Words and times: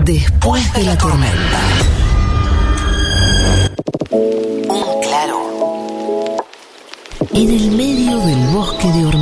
Después 0.00 0.72
de 0.72 0.84
la 0.84 0.98
tormenta. 0.98 1.60
Un 4.10 5.00
claro. 5.02 6.36
En 7.32 7.50
el 7.50 7.70
medio 7.70 8.18
del 8.18 8.46
bosque 8.48 8.88
de 8.88 9.04
hormigón. 9.04 9.21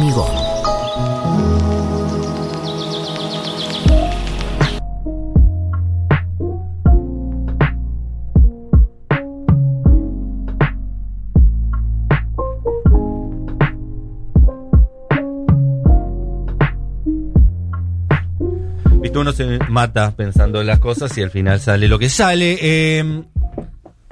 Mata 19.70 20.10
pensando 20.16 20.60
en 20.60 20.66
las 20.66 20.78
cosas 20.80 21.16
y 21.16 21.22
al 21.22 21.30
final 21.30 21.60
sale 21.60 21.88
lo 21.88 21.98
que 21.98 22.10
sale. 22.10 22.58
Eh, 22.60 23.22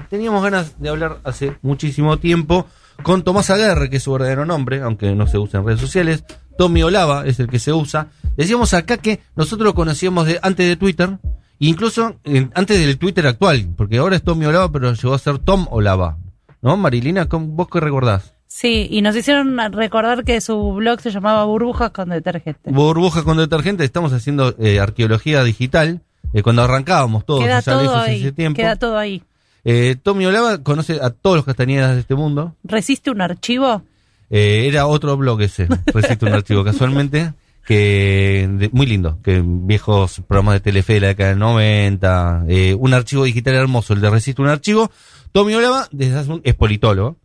teníamos 0.09 0.43
ganas 0.43 0.81
de 0.81 0.89
hablar 0.89 1.19
hace 1.25 1.57
muchísimo 1.63 2.19
tiempo 2.19 2.67
con 3.03 3.23
Tomás 3.23 3.51
Aguerre, 3.51 3.91
que 3.91 3.97
es 3.99 4.03
su 4.03 4.13
verdadero 4.13 4.45
nombre, 4.47 4.81
aunque 4.83 5.15
no 5.15 5.27
se 5.27 5.39
usa 5.39 5.61
en 5.61 5.67
redes 5.67 5.81
sociales. 5.81 6.25
Tommy 6.57 6.83
Olava 6.83 7.27
es 7.27 7.39
el 7.41 7.47
que 7.49 7.59
se 7.59 7.73
usa. 7.73 8.09
Decíamos 8.37 8.75
acá 8.75 8.97
que 8.97 9.21
nosotros 9.37 9.65
lo 9.67 9.75
conocíamos 9.75 10.27
de, 10.27 10.41
antes 10.43 10.67
de 10.67 10.77
Twitter, 10.77 11.19
incluso 11.61 12.17
antes 12.55 12.79
del 12.81 12.99
Twitter 12.99 13.27
actual, 13.27 13.69
porque 13.77 13.99
ahora 13.99 14.17
es 14.17 14.23
Tommy 14.23 14.47
Olava, 14.47 14.71
pero 14.73 14.93
llegó 14.93 15.15
a 15.15 15.19
ser 15.19 15.39
Tom 15.39 15.67
Olava. 15.71 16.19
¿No, 16.61 16.77
Marilina? 16.77 17.29
¿Cómo- 17.29 17.47
¿Vos 17.49 17.69
qué 17.71 17.79
recordás? 17.79 18.35
Sí, 18.49 18.89
y 18.91 19.03
nos 19.03 19.15
hicieron 19.15 19.57
recordar 19.73 20.25
que 20.25 20.41
su 20.41 20.73
blog 20.73 21.01
se 21.01 21.11
llamaba 21.11 21.45
Burbujas 21.45 21.91
con 21.91 22.09
Detergente. 22.09 22.71
Burbuja 22.71 23.23
con 23.23 23.37
detergente, 23.37 23.85
estamos 23.85 24.13
haciendo 24.13 24.55
eh, 24.59 24.81
arqueología 24.81 25.45
digital. 25.45 26.01
eh, 26.33 26.43
cuando 26.43 26.63
arrancábamos 26.63 27.25
todos, 27.27 27.43
Queda 27.45 27.61
ya 27.61 27.73
todo 27.73 27.83
lejos 27.83 27.97
ahí. 27.97 28.21
ese 28.21 28.33
tiempo. 28.33 28.57
Queda 28.57 28.77
todo 28.77 28.97
ahí. 28.99 29.23
Eh, 29.65 29.97
Tommy 30.03 30.25
Olava 30.27 30.59
conoce 30.63 30.99
a 31.03 31.11
todos 31.11 31.37
los 31.37 31.45
castañedas 31.45 31.95
de 31.95 32.01
este 32.01 32.15
mundo. 32.15 32.55
¿Resiste 32.65 33.11
un 33.11 33.21
archivo? 33.21 33.83
Eh, 34.31 34.67
era 34.67 34.87
otro 34.87 35.17
blog 35.17 35.43
ese, 35.43 35.69
Resiste 35.87 36.25
un 36.25 36.33
archivo 36.33 36.65
casualmente, 36.65 37.33
que 37.67 38.49
de- 38.51 38.71
muy 38.73 38.87
lindo, 38.87 39.19
que 39.23 39.43
viejos 39.45 40.23
programas 40.27 40.55
de 40.55 40.61
Telefe 40.61 40.95
de 40.95 41.01
la 41.01 41.07
década 41.09 41.31
del 41.31 41.39
90, 41.39 42.45
eh, 42.49 42.75
un 42.79 42.95
archivo 42.95 43.25
digital 43.25 43.55
hermoso, 43.55 43.93
el 43.93 44.01
de 44.01 44.09
Resiste 44.11 44.41
un 44.41 44.49
archivo. 44.49 44.91
Tommy 45.33 45.55
Olava, 45.55 45.87
desde 45.93 46.17
hace 46.19 46.31
un, 46.33 46.41
es 46.45 46.55
politólogo, 46.55 47.17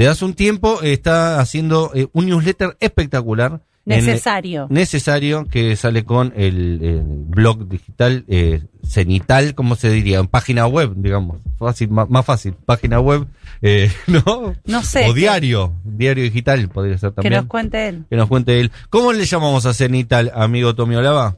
desde 0.00 0.12
hace 0.12 0.24
un 0.24 0.34
tiempo 0.34 0.80
está 0.82 1.40
haciendo 1.40 1.90
eh, 1.94 2.08
un 2.12 2.26
newsletter 2.26 2.76
espectacular. 2.80 3.52
en- 3.52 3.60
Necesario. 3.84 4.66
necesario 4.70 5.46
que 5.50 5.74
sale 5.76 6.04
con 6.04 6.32
el, 6.36 6.78
el 6.82 7.02
blog 7.04 7.66
digital 7.68 8.24
eh, 8.28 8.62
cenital, 8.84 9.54
¿cómo 9.54 9.74
se 9.74 9.90
diría? 9.90 10.18
En 10.20 10.28
página 10.28 10.66
web, 10.66 10.92
digamos. 10.96 11.40
Fácil, 11.58 11.88
más, 11.90 12.08
más 12.08 12.24
fácil. 12.24 12.54
Página 12.66 13.00
web, 13.00 13.26
eh, 13.62 13.90
¿no? 14.06 14.54
No 14.64 14.82
sé. 14.82 15.08
O 15.08 15.12
diario, 15.14 15.72
diario 15.84 16.24
digital 16.24 16.68
podría 16.68 16.98
ser 16.98 17.10
Que 17.10 17.16
también. 17.16 17.34
nos 17.34 17.46
cuente 17.46 17.88
él. 17.88 18.04
Que 18.08 18.16
nos 18.16 18.28
cuente 18.28 18.60
él. 18.60 18.70
¿Cómo 18.90 19.12
le 19.12 19.24
llamamos 19.24 19.66
a 19.66 19.74
cenital, 19.74 20.30
amigo 20.34 20.74
Tommy 20.74 20.96
Olava? 20.96 21.36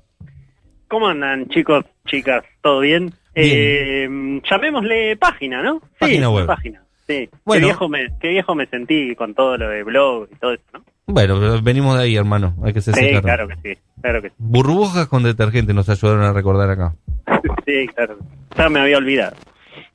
¿Cómo 0.88 1.08
andan, 1.08 1.48
chicos, 1.48 1.84
chicas? 2.06 2.44
¿Todo 2.62 2.80
bien? 2.80 3.14
Eh, 3.34 4.06
llamémosle 4.50 5.16
página, 5.16 5.62
¿no? 5.62 5.80
Página 5.98 6.26
sí, 6.26 6.32
web. 6.32 6.47
Página. 6.47 6.82
Sí. 7.06 7.28
Bueno. 7.45 7.62
Qué, 7.62 7.67
viejo 7.67 7.89
me, 7.89 8.19
qué 8.20 8.28
viejo 8.28 8.55
me 8.55 8.67
sentí 8.67 9.14
con 9.17 9.34
todo 9.34 9.56
lo 9.56 9.69
de 9.69 9.83
blog 9.83 10.28
y 10.31 10.36
todo 10.36 10.53
eso, 10.53 10.64
¿no? 10.72 10.84
Bueno, 11.06 11.61
venimos 11.62 11.97
de 11.97 12.05
ahí, 12.05 12.17
hermano. 12.17 12.55
Hay 12.62 12.72
que 12.72 12.81
ser 12.81 12.94
Sí, 12.94 13.20
claro 13.20 13.48
que 13.48 13.56
sí, 13.62 13.81
claro 14.00 14.22
que 14.22 14.28
sí. 14.28 14.34
Burbujas 14.39 15.09
con 15.09 15.22
detergente 15.22 15.75
nos 15.75 15.89
ayudaron 15.89 16.22
a 16.22 16.33
recordar 16.33 16.70
acá. 16.70 16.94
sí, 17.67 17.86
claro. 17.94 18.19
Ya 18.56 18.69
me 18.69 18.81
había 18.81 18.98
olvidado. 18.98 19.36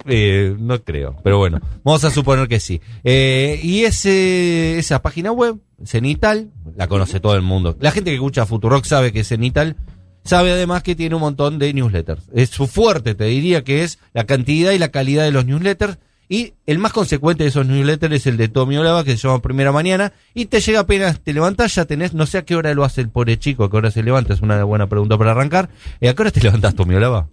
Eh, 0.06 0.56
no 0.60 0.82
creo, 0.84 1.16
pero 1.24 1.38
bueno, 1.38 1.60
vamos 1.84 2.04
a 2.04 2.10
suponer 2.10 2.48
que 2.48 2.60
sí. 2.60 2.82
Eh, 3.04 3.60
y 3.64 3.84
ese, 3.84 4.78
esa 4.78 5.02
página 5.02 5.32
web, 5.32 5.58
Cenital, 5.84 6.52
la 6.76 6.88
conoce 6.88 7.20
todo 7.20 7.36
el 7.36 7.42
mundo. 7.42 7.76
La 7.80 7.92
gente 7.92 8.12
que 8.12 8.16
escucha 8.16 8.46
Futurock 8.46 8.86
sabe 8.86 9.12
que 9.12 9.24
Cenital, 9.24 9.76
sabe 10.24 10.52
además 10.52 10.84
que 10.84 10.96
tiene 10.96 11.16
un 11.16 11.22
montón 11.22 11.60
de 11.60 11.74
newsletters. 11.74 12.30
Es 12.34 12.50
su 12.50 12.68
fuerte, 12.68 13.16
te 13.16 13.26
diría 13.26 13.64
que 13.64 13.84
es 13.84 14.00
la 14.14 14.26
cantidad 14.26 14.72
y 14.72 14.80
la 14.80 14.90
calidad 14.90 15.24
de 15.24 15.32
los 15.32 15.46
newsletters. 15.46 15.98
Y 16.30 16.54
el 16.66 16.78
más 16.78 16.92
consecuente 16.92 17.44
de 17.44 17.50
esos 17.50 17.66
newsletters 17.66 18.14
es 18.16 18.28
el 18.28 18.36
de 18.38 18.50
Tommy 18.50 18.78
Olava, 18.78 19.04
que 19.06 19.12
se 19.12 19.28
llama 19.28 19.42
Primera 19.42 19.72
Mañana, 19.72 20.12
y 20.34 20.48
te 20.48 20.60
llega 20.60 20.82
apenas, 20.82 21.22
te 21.22 21.34
levantás, 21.34 21.76
ya 21.76 21.86
tenés, 21.86 22.14
no 22.14 22.26
sé 22.26 22.40
a 22.40 22.46
qué 22.46 22.56
hora 22.56 22.74
lo 22.74 22.84
hace 22.84 23.00
el 23.02 23.10
pobre 23.10 23.38
chico, 23.38 23.64
a 23.64 23.72
qué 23.72 23.78
hora 23.78 23.92
se 23.92 24.04
levanta, 24.04 24.34
es 24.34 24.42
una 24.42 24.62
buena 24.66 24.88
pregunta 24.88 25.18
para 25.18 25.32
arrancar. 25.32 25.70
Eh, 26.02 26.10
¿A 26.10 26.14
qué 26.14 26.22
hora 26.24 26.32
te 26.32 26.42
levantás, 26.44 26.76
Tommy 26.76 26.96
Olava? 26.96 27.28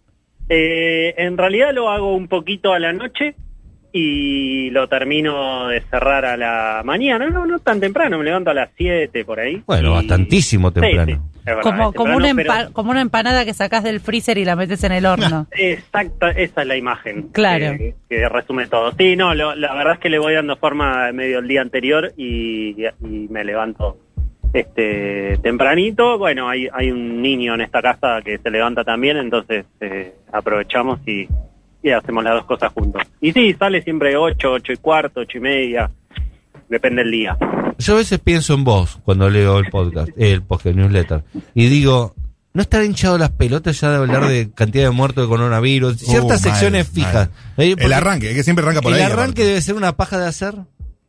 Eh, 0.48 1.14
en 1.18 1.36
realidad 1.38 1.72
lo 1.74 1.90
hago 1.90 2.14
un 2.14 2.28
poquito 2.28 2.72
a 2.72 2.78
la 2.78 2.92
noche 2.92 3.34
y 3.92 4.70
lo 4.70 4.88
termino 4.88 5.68
de 5.68 5.80
cerrar 5.82 6.24
a 6.24 6.36
la 6.36 6.82
mañana. 6.84 7.28
No, 7.30 7.46
no 7.46 7.58
tan 7.60 7.80
temprano, 7.80 8.18
me 8.18 8.24
levanto 8.24 8.50
a 8.50 8.54
las 8.54 8.70
7 8.76 9.24
por 9.24 9.40
ahí. 9.40 9.62
Bueno, 9.66 9.90
Y- 9.90 9.94
bastantísimo 9.94 10.72
temprano. 10.72 11.30
sí, 11.32 11.33
Como, 11.62 11.92
como, 11.92 12.16
una 12.16 12.26
temprano, 12.28 12.52
pero- 12.54 12.68
empa- 12.68 12.72
como 12.72 12.90
una 12.90 13.00
empanada 13.02 13.44
que 13.44 13.52
sacás 13.54 13.84
del 13.84 14.00
freezer 14.00 14.38
y 14.38 14.44
la 14.44 14.56
metes 14.56 14.82
en 14.84 14.92
el 14.92 15.04
horno. 15.04 15.46
Exacta, 15.52 16.30
esa 16.30 16.62
es 16.62 16.66
la 16.66 16.76
imagen. 16.76 17.28
Claro. 17.32 17.76
Que, 17.76 17.94
que 18.08 18.28
resume 18.28 18.66
todo. 18.66 18.92
Sí, 18.98 19.14
no, 19.16 19.34
lo- 19.34 19.54
la 19.54 19.74
verdad 19.74 19.94
es 19.94 19.98
que 20.00 20.08
le 20.08 20.18
voy 20.18 20.34
dando 20.34 20.56
forma 20.56 21.12
medio 21.12 21.40
el 21.40 21.48
día 21.48 21.60
anterior 21.60 22.12
y, 22.16 22.70
y 23.02 23.28
me 23.28 23.44
levanto 23.44 23.98
este 24.54 25.36
tempranito. 25.42 26.16
Bueno, 26.18 26.48
hay, 26.48 26.68
hay 26.72 26.90
un 26.90 27.20
niño 27.20 27.54
en 27.54 27.60
esta 27.62 27.82
casa 27.82 28.20
que 28.24 28.38
se 28.38 28.50
levanta 28.50 28.84
también, 28.84 29.16
entonces 29.18 29.66
eh, 29.80 30.14
aprovechamos 30.32 31.00
y, 31.06 31.28
y 31.82 31.90
hacemos 31.90 32.24
las 32.24 32.34
dos 32.34 32.44
cosas 32.46 32.72
juntos. 32.72 33.02
Y 33.20 33.32
sí, 33.32 33.52
sale 33.54 33.82
siempre 33.82 34.16
8, 34.16 34.50
8 34.52 34.72
y 34.72 34.76
cuarto, 34.76 35.20
8 35.20 35.38
y 35.38 35.40
media, 35.40 35.90
depende 36.68 37.02
del 37.02 37.10
día. 37.10 37.36
Yo 37.78 37.94
a 37.94 37.96
veces 37.98 38.18
pienso 38.18 38.54
en 38.54 38.64
vos 38.64 38.98
cuando 39.04 39.28
leo 39.30 39.58
el 39.58 39.66
podcast, 39.70 40.10
el 40.16 40.42
podcast 40.42 40.76
newsletter, 40.76 41.24
y 41.54 41.66
digo, 41.68 42.14
¿no 42.52 42.62
estará 42.62 42.84
hinchado 42.84 43.18
las 43.18 43.30
pelotas 43.30 43.80
ya 43.80 43.90
de 43.90 43.96
hablar 43.96 44.26
de 44.28 44.50
cantidad 44.52 44.84
de 44.84 44.90
muertos 44.90 45.24
de 45.24 45.28
coronavirus? 45.28 45.98
Ciertas 45.98 46.24
Uh, 46.24 46.28
mal, 46.28 46.38
secciones 46.38 46.88
fijas. 46.88 47.28
mal. 47.56 47.66
Eh, 47.66 47.74
El 47.78 47.92
arranque, 47.92 48.30
es 48.30 48.36
que 48.36 48.42
siempre 48.44 48.64
arranca 48.64 48.82
por 48.82 48.92
el 48.92 48.98
ahí. 48.98 49.04
arranque 49.04 49.42
aparte. 49.42 49.44
debe 49.46 49.60
ser 49.62 49.74
una 49.74 49.92
paja 49.96 50.18
de 50.18 50.26
hacer. 50.26 50.54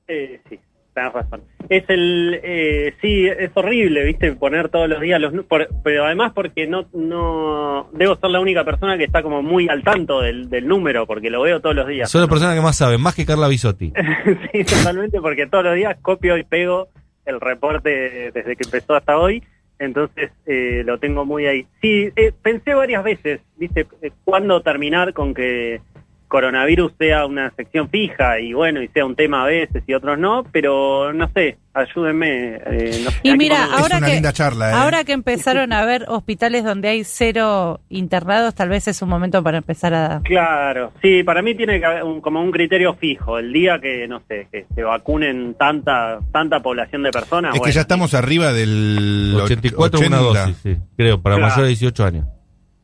Eh, 0.08 0.42
sí, 0.50 0.60
tenés 0.96 1.14
razón. 1.14 1.42
Es 1.70 1.84
el, 1.90 2.40
eh, 2.44 2.94
sí, 3.02 3.28
es 3.28 3.52
horrible, 3.54 4.04
viste, 4.04 4.32
poner 4.34 4.70
todos 4.70 4.90
los 4.90 5.00
días 5.02 5.20
los, 5.22 5.32
por- 5.46 5.68
pero 5.84 6.06
además 6.06 6.32
porque 6.34 6.66
no, 6.66 6.88
no, 6.94 7.90
debo 7.94 8.16
ser 8.16 8.30
la 8.32 8.40
única 8.40 8.64
persona 8.64 8.98
que 8.98 9.04
está 9.04 9.22
como 9.22 9.44
muy 9.44 9.68
al 9.70 9.84
tanto 9.84 10.22
del, 10.22 10.50
del 10.50 10.68
número, 10.68 11.06
porque 11.06 11.30
lo 11.30 11.42
veo 11.44 11.60
todos 11.60 11.76
los 11.76 11.88
días. 11.88 12.10
Soy 12.10 12.22
la 12.22 12.28
persona 12.28 12.56
que 12.56 12.62
más 12.62 12.78
sabe, 12.78 12.98
más 12.98 13.14
que 13.14 13.26
Carla 13.26 13.48
Bisotti. 13.48 13.94
sí, 14.52 14.64
totalmente, 14.64 15.22
porque 15.22 15.46
todos 15.48 15.66
los 15.66 15.76
días 15.76 15.98
copio 16.02 16.38
y 16.38 16.44
pego 16.44 16.88
el 17.26 17.40
reporte 17.42 18.32
desde 18.34 18.56
que 18.56 18.64
empezó 18.64 18.96
hasta 18.96 19.18
hoy, 19.18 19.44
entonces 19.80 20.32
eh, 20.46 20.84
lo 20.86 21.00
tengo 21.00 21.26
muy 21.26 21.48
ahí. 21.48 21.66
Sí, 21.82 22.10
eh, 22.16 22.32
pensé 22.42 22.74
varias 22.74 23.04
veces, 23.04 23.42
viste, 23.58 23.86
eh, 24.02 24.12
cuándo 24.24 24.62
terminar 24.62 25.12
con 25.14 25.34
que 25.34 25.82
coronavirus 26.28 26.92
sea 26.98 27.26
una 27.26 27.52
sección 27.56 27.90
fija 27.90 28.40
y 28.40 28.54
bueno, 28.54 28.82
y 28.82 28.88
sea 28.90 29.06
un 29.06 29.16
tema 29.16 29.44
a 29.44 29.48
veces 29.48 29.84
y 29.88 29.94
otros 29.94 30.18
no, 30.18 30.44
pero 30.52 31.14
no 31.14 31.30
sé, 31.34 31.58
ayúdenme. 31.74 32.56
eh, 32.66 33.02
no 33.04 33.12
sé, 33.12 33.20
Y 33.24 33.38
mira, 33.38 33.66
ahora 33.78 34.02
que, 34.02 34.22
charla, 34.34 34.72
¿eh? 34.72 34.74
ahora 34.74 35.04
que 35.04 35.12
empezaron 35.14 35.72
a 35.74 35.80
haber 35.82 36.06
hospitales 36.08 36.64
donde 36.64 36.90
hay 36.90 37.04
cero 37.04 37.80
internados, 37.90 38.54
tal 38.56 38.70
vez 38.70 38.88
es 38.88 39.02
un 39.02 39.10
momento 39.10 39.42
para 39.44 39.58
empezar 39.60 39.94
a... 39.94 40.22
Claro, 40.24 40.92
sí, 41.02 41.24
para 41.24 41.42
mí 41.42 41.56
tiene 41.56 41.80
que 41.80 41.86
haber 41.86 42.04
un- 42.04 42.22
como 42.22 42.42
un 42.42 42.52
criterio 42.52 42.94
fijo. 42.96 43.38
El 43.40 43.54
día 43.54 43.80
que, 43.80 44.08
no 44.08 44.22
sé, 44.28 44.48
que 44.52 44.66
se 44.74 44.84
vacunen 44.84 45.54
tanta 45.56 46.20
tanta 46.32 46.60
población 46.62 47.04
de 47.04 47.12
personas. 47.12 47.56
Es 47.56 47.62
que 47.62 47.72
ya 47.72 47.82
estamos 47.82 48.14
arriba 48.14 48.52
del 48.54 49.36
84 49.42 50.00
80. 50.00 50.08
una 50.08 50.18
dosis, 50.42 50.58
sí, 50.64 50.78
creo, 50.98 51.22
para 51.22 51.36
Claro. 51.36 51.50
mayores 51.52 51.66
de 51.80 51.88
18 51.88 52.06
años. 52.06 52.26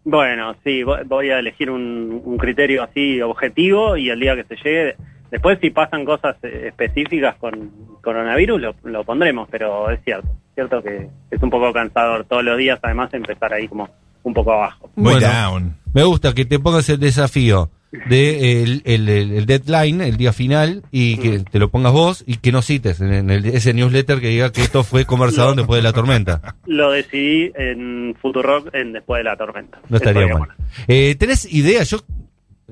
Bueno, 0.03 0.56
sí, 0.64 0.81
vo- 0.84 1.03
voy 1.08 1.29
a 1.29 1.40
elegir 1.40 1.70
un, 1.70 2.22
un 2.23 2.37
criterio 2.37 2.84
así 2.84 3.22
objetivo 3.22 3.97
y 3.97 4.09
el 4.09 4.20
día 4.20 4.35
que 4.35 4.43
se 4.46 4.55
llegue. 4.55 4.96
Después, 5.29 5.59
si 5.61 5.70
pasan 5.70 6.03
cosas 6.05 6.35
eh, 6.43 6.66
específicas 6.70 7.35
con 7.35 7.72
coronavirus, 8.02 8.59
lo, 8.61 8.75
lo 8.84 9.03
pondremos, 9.03 9.47
pero 9.49 9.90
es 9.90 9.99
cierto. 10.03 10.28
cierto 10.55 10.81
que 10.81 11.08
es 11.29 11.41
un 11.41 11.49
poco 11.49 11.72
cansador 11.72 12.25
todos 12.25 12.43
los 12.43 12.58
días, 12.58 12.79
además, 12.81 13.14
empezar 13.14 13.53
ahí 13.53 13.67
como 13.67 13.90
un 14.23 14.34
poco 14.34 14.52
abajo. 14.53 14.90
Muy 14.96 15.14
Bueno. 15.14 15.28
down. 15.28 15.75
Me 15.93 16.03
gusta 16.03 16.34
que 16.34 16.46
te 16.46 16.59
pongas 16.59 16.90
el 16.90 16.99
desafío 16.99 17.70
de 18.09 18.64
el, 18.64 18.82
el- 18.85 19.46
deadline, 19.46 20.02
el 20.02 20.17
día 20.17 20.32
final, 20.34 20.84
y 20.91 21.17
que 21.17 21.40
te 21.40 21.59
lo 21.59 21.70
pongas 21.70 21.91
vos 21.91 22.23
y 22.26 22.38
que 22.38 22.52
no 22.52 22.61
cites 22.61 23.02
en, 23.02 23.29
el- 23.29 23.46
ese 23.46 23.73
newsletter 23.73 24.20
que 24.22 24.29
diga 24.29 24.52
que 24.52 24.61
esto 24.61 24.84
fue 24.84 25.05
conversado 25.05 25.53
después 25.55 25.79
de 25.79 25.84
la 25.84 25.93
tormenta. 25.93 26.55
Lo 26.66 26.91
decidí 26.91 27.52
en 27.55 28.16
Futurock 28.22 28.73
en 28.73 28.93
Después 28.93 29.20
de 29.20 29.23
la 29.26 29.35
Tormenta. 29.35 29.79
No 29.90 29.97
estaría 29.97 30.28
mal. 30.28 30.38
bueno. 30.38 30.53
Eh, 30.88 31.16
¿Tenés 31.16 31.52
idea? 31.53 31.84
Yo, 31.84 31.99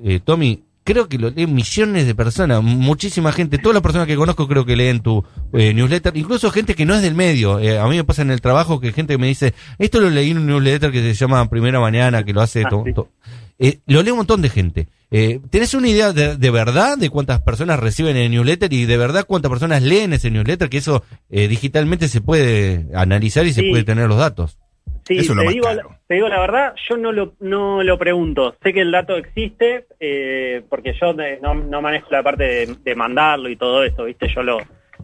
eh, 0.04 0.20
Tommy, 0.24 0.64
creo 0.86 1.08
que 1.08 1.18
lo 1.20 1.30
leen 1.30 1.54
millones 1.54 2.08
de 2.08 2.16
personas, 2.16 2.64
muchísima 2.64 3.32
gente, 3.32 3.58
todas 3.60 3.76
las 3.76 3.84
personas 3.84 4.08
que 4.08 4.16
conozco 4.16 4.48
creo 4.48 4.66
que 4.66 4.76
leen 4.76 5.02
tu 5.02 5.24
eh, 5.54 5.74
newsletter, 5.74 6.16
incluso 6.18 6.50
gente 6.50 6.74
que 6.74 6.86
no 6.86 6.96
es 6.96 7.02
del 7.02 7.14
medio. 7.14 7.60
Eh, 7.60 7.78
a 7.78 7.86
mí 7.88 7.96
me 7.98 8.04
pasa 8.04 8.22
en 8.24 8.32
el 8.32 8.42
trabajo 8.42 8.80
que 8.80 8.92
gente 8.92 9.14
que 9.14 9.18
me 9.20 9.28
dice, 9.28 9.54
esto 9.78 10.00
lo 10.00 10.10
leí 10.10 10.32
en 10.32 10.38
un 10.40 10.48
newsletter 10.48 10.92
que 10.92 11.02
se 11.02 11.14
llama 11.14 11.48
Primera 11.50 11.80
Mañana, 11.80 12.24
que 12.24 12.34
lo 12.34 12.42
hace... 12.42 12.64
Ah, 12.66 12.70
to-". 12.70 13.10
Eh, 13.60 13.80
lo 13.88 14.02
lee 14.02 14.12
un 14.12 14.18
montón 14.18 14.42
de 14.42 14.50
gente. 14.50 14.88
Eh, 15.12 15.40
¿Tenés 15.50 15.74
una 15.74 15.90
idea 15.90 16.14
de, 16.14 16.38
de 16.38 16.52
verdad 16.52 16.98
de 16.98 17.10
cuántas 17.10 17.42
personas 17.42 17.80
reciben 17.80 18.16
el 18.16 18.32
newsletter 18.32 18.72
y 18.72 18.86
de 18.86 18.98
verdad 18.98 19.26
cuántas 19.28 19.50
personas 19.50 19.82
leen 19.82 20.14
ese 20.14 20.32
newsletter? 20.32 20.70
Que 20.70 20.78
eso 20.78 21.04
eh, 21.30 21.48
digitalmente 21.48 22.08
se 22.08 22.22
puede 22.22 22.86
analizar 22.94 23.46
y 23.46 23.54
se 23.54 23.64
puede 23.64 23.84
tener 23.84 24.08
los 24.08 24.18
datos. 24.18 24.58
Sí, 25.08 25.18
Eso 25.18 25.32
es 25.32 25.38
lo 25.38 25.42
te, 25.42 25.46
más 25.46 25.54
digo, 25.56 25.68
te 26.08 26.14
digo 26.14 26.28
la 26.30 26.40
verdad, 26.40 26.74
yo 26.88 26.96
no 26.96 27.12
lo, 27.12 27.34
no 27.40 27.82
lo 27.84 27.98
pregunto. 27.98 28.56
Sé 28.62 28.74
que 28.74 28.82
el 28.82 28.92
dato 28.92 29.18
existe, 29.18 29.88
eh, 30.00 30.62
porque 30.70 30.94
yo 31.02 31.14
no 31.14 31.82
manejo 31.82 32.08
la 32.12 32.22
parte 32.22 32.44
de, 32.44 32.76
de 32.84 32.96
mandarlo 32.96 33.50
y 33.50 33.56
todo 33.56 33.84
eso, 33.84 34.06
¿viste? 34.06 34.28
Yo 34.34 34.44
lo, 34.44 34.60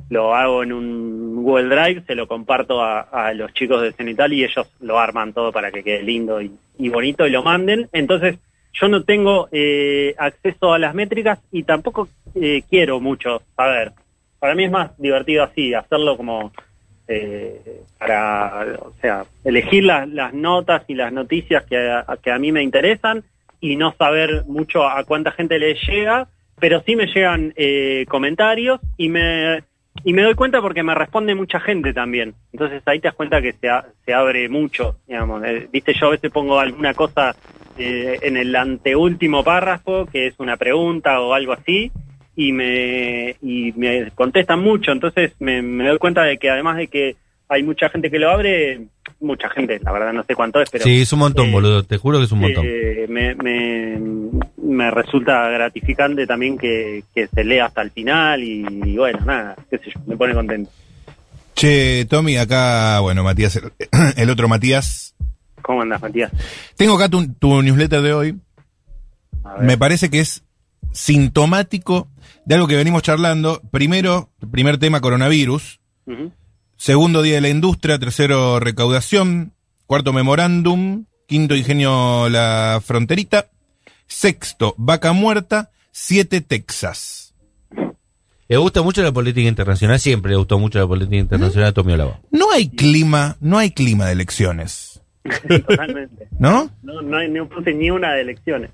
lo 0.10 0.36
hago 0.36 0.64
en 0.64 0.74
un 0.74 1.44
Google 1.44 1.76
Drive, 1.76 2.04
se 2.06 2.16
lo 2.16 2.28
comparto 2.28 2.82
a, 2.82 3.02
a 3.02 3.34
los 3.34 3.54
chicos 3.54 3.82
de 3.82 3.92
Cenital 3.92 4.34
y 4.34 4.44
ellos 4.44 4.68
lo 4.82 5.00
arman 5.00 5.34
todo 5.34 5.52
para 5.52 5.72
que 5.72 5.84
quede 5.84 6.04
lindo 6.04 6.42
y, 6.42 6.90
bonito 6.90 7.26
y 7.26 7.32
lo 7.32 7.44
manden. 7.44 7.90
Entonces, 7.92 8.38
yo 8.74 8.88
no 8.88 9.04
tengo 9.04 9.48
eh, 9.52 10.14
acceso 10.18 10.74
a 10.74 10.80
las 10.80 10.94
métricas 10.94 11.40
y 11.52 11.64
tampoco 11.64 12.08
eh, 12.36 12.64
quiero 12.70 13.00
mucho 13.00 13.42
saber. 13.56 13.94
Para 14.40 14.54
mí 14.54 14.66
es 14.66 14.72
más 14.72 14.98
divertido 14.98 15.44
así, 15.44 15.74
hacerlo 15.74 16.18
como 16.18 16.52
eh, 17.08 17.82
para, 17.98 18.78
o 18.82 18.94
sea, 19.02 19.26
elegir 19.44 19.84
las, 19.86 20.08
las 20.10 20.34
notas 20.34 20.84
y 20.88 20.96
las 20.96 21.14
noticias 21.14 21.64
que 21.66 21.78
a, 21.78 22.06
que 22.22 22.32
a 22.32 22.40
mí 22.40 22.52
me 22.52 22.64
interesan 22.64 23.24
y 23.60 23.76
no 23.76 23.94
saber 23.98 24.44
mucho 24.48 24.88
a 24.88 25.04
cuánta 25.04 25.32
gente 25.32 25.58
le 25.58 25.76
llega, 25.76 26.28
pero 26.60 26.82
sí 26.86 26.96
me 26.96 27.08
llegan 27.08 27.54
eh, 27.56 28.06
comentarios 28.08 28.80
y 28.98 29.10
me 29.10 29.64
y 30.04 30.14
me 30.14 30.22
doy 30.24 30.36
cuenta 30.36 30.62
porque 30.62 30.84
me 30.84 30.94
responde 30.96 31.34
mucha 31.36 31.60
gente 31.60 31.94
también. 31.94 32.34
Entonces 32.52 32.82
ahí 32.86 33.00
te 33.00 33.08
das 33.08 33.16
cuenta 33.16 33.42
que 33.42 33.54
se, 33.54 33.70
a- 33.70 33.86
se 34.06 34.14
abre 34.14 34.50
mucho, 34.50 34.98
digamos. 35.08 35.44
Eh, 35.46 35.68
Viste, 35.72 35.94
yo 35.94 36.08
a 36.08 36.12
veces 36.12 36.32
pongo 36.32 36.60
alguna 36.60 36.94
cosa 36.94 37.36
eh, 37.78 38.20
en 38.22 38.38
el 38.38 38.56
anteúltimo 38.56 39.44
párrafo, 39.44 40.06
que 40.06 40.28
es 40.28 40.36
una 40.40 40.58
pregunta 40.58 41.20
o 41.22 41.34
algo 41.34 41.54
así, 41.54 41.92
y 42.36 42.52
me, 42.52 43.36
y 43.42 43.72
me 43.76 44.12
contestan 44.12 44.60
mucho. 44.60 44.92
Entonces 44.92 45.34
me, 45.40 45.62
me 45.62 45.88
doy 45.88 45.98
cuenta 45.98 46.24
de 46.24 46.38
que 46.38 46.50
además 46.50 46.78
de 46.78 46.88
que 46.88 47.16
hay 47.50 47.64
mucha 47.64 47.90
gente 47.90 48.10
que 48.10 48.20
lo 48.20 48.30
abre, 48.30 48.88
mucha 49.20 49.50
gente, 49.50 49.80
la 49.84 49.92
verdad 49.92 50.14
no 50.14 50.24
sé 50.24 50.36
cuánto 50.36 50.62
es, 50.62 50.70
pero... 50.70 50.84
sí, 50.84 51.02
es 51.02 51.14
un 51.14 51.20
montón, 51.20 51.48
eh, 51.48 51.52
boludo. 51.52 51.84
Te 51.84 51.98
juro 51.98 52.18
que 52.20 52.26
es 52.26 52.32
un 52.32 52.40
montón. 52.40 52.66
eh, 52.68 53.06
me, 53.10 53.36
me, 53.36 54.00
me 54.58 54.92
resulta 54.92 55.48
gratificante 55.50 56.26
también 56.28 56.58
que, 56.58 57.04
que 57.14 57.28
se 57.28 57.44
lea 57.44 57.66
hasta 57.66 57.82
el 57.82 57.92
final 57.92 58.44
y, 58.44 58.66
y 58.86 58.98
bueno, 58.98 59.20
nada, 59.26 59.56
qué 59.70 59.78
sé 59.78 59.92
yo, 59.94 60.02
me 60.08 60.18
pone 60.18 60.34
contento. 60.34 60.72
Che, 61.56 62.06
Tommy, 62.10 62.36
acá, 62.38 63.00
bueno, 63.00 63.24
Matías, 63.24 63.56
el, 63.56 63.72
el 64.18 64.30
otro 64.30 64.48
Matías. 64.48 65.16
¿Cómo 65.62 65.82
andas, 65.82 66.02
Matías? 66.02 66.32
Tengo 66.76 66.96
acá 66.96 67.08
tu, 67.10 67.34
tu 67.34 67.62
newsletter 67.62 68.02
de 68.02 68.14
hoy. 68.14 68.36
Me 69.62 69.78
parece 69.78 70.10
que 70.10 70.20
es 70.20 70.44
sintomático 70.92 72.08
de 72.46 72.56
algo 72.56 72.68
que 72.68 72.76
venimos 72.76 73.04
charlando. 73.04 73.62
Primero, 73.72 74.30
primer 74.52 74.78
tema, 74.78 75.02
coronavirus. 75.02 75.80
Ujú. 76.08 76.32
Segundo, 76.78 77.22
día 77.22 77.36
de 77.36 77.42
la 77.42 77.50
industria. 77.50 78.00
Tercero, 78.00 78.60
recaudación. 78.60 79.54
Cuarto, 79.86 80.14
memorándum. 80.14 81.06
Quinto, 81.28 81.56
ingenio 81.56 82.30
la 82.30 82.82
fronterita. 82.84 83.48
Sexto, 84.08 84.76
vaca 84.78 85.14
muerta. 85.14 85.72
Siete, 85.92 86.42
Texas. 86.42 87.34
Le 88.48 88.58
gusta 88.58 88.84
mucho 88.84 89.02
la 89.02 89.12
política 89.12 89.48
internacional, 89.50 90.00
siempre 90.00 90.30
le 90.32 90.38
gustó 90.38 90.60
mucho 90.60 90.78
la 90.78 90.86
política 90.86 91.16
internacional 91.18 91.70
a 91.70 91.74
Tommy 91.74 91.94
Olava. 91.94 92.20
No 92.30 92.52
hay 92.52 92.70
clima, 92.70 93.38
no 93.40 93.58
hay 93.58 93.72
clima 93.72 94.06
de 94.06 94.12
elecciones. 94.12 95.02
Totalmente. 95.24 96.28
¿No? 96.40 96.70
No, 96.84 97.02
no, 97.02 97.18
hay- 97.18 97.30
no 97.32 97.50
puse 97.50 97.74
ni 97.74 97.90
una 97.90 98.14
de 98.14 98.22
elecciones. 98.22 98.70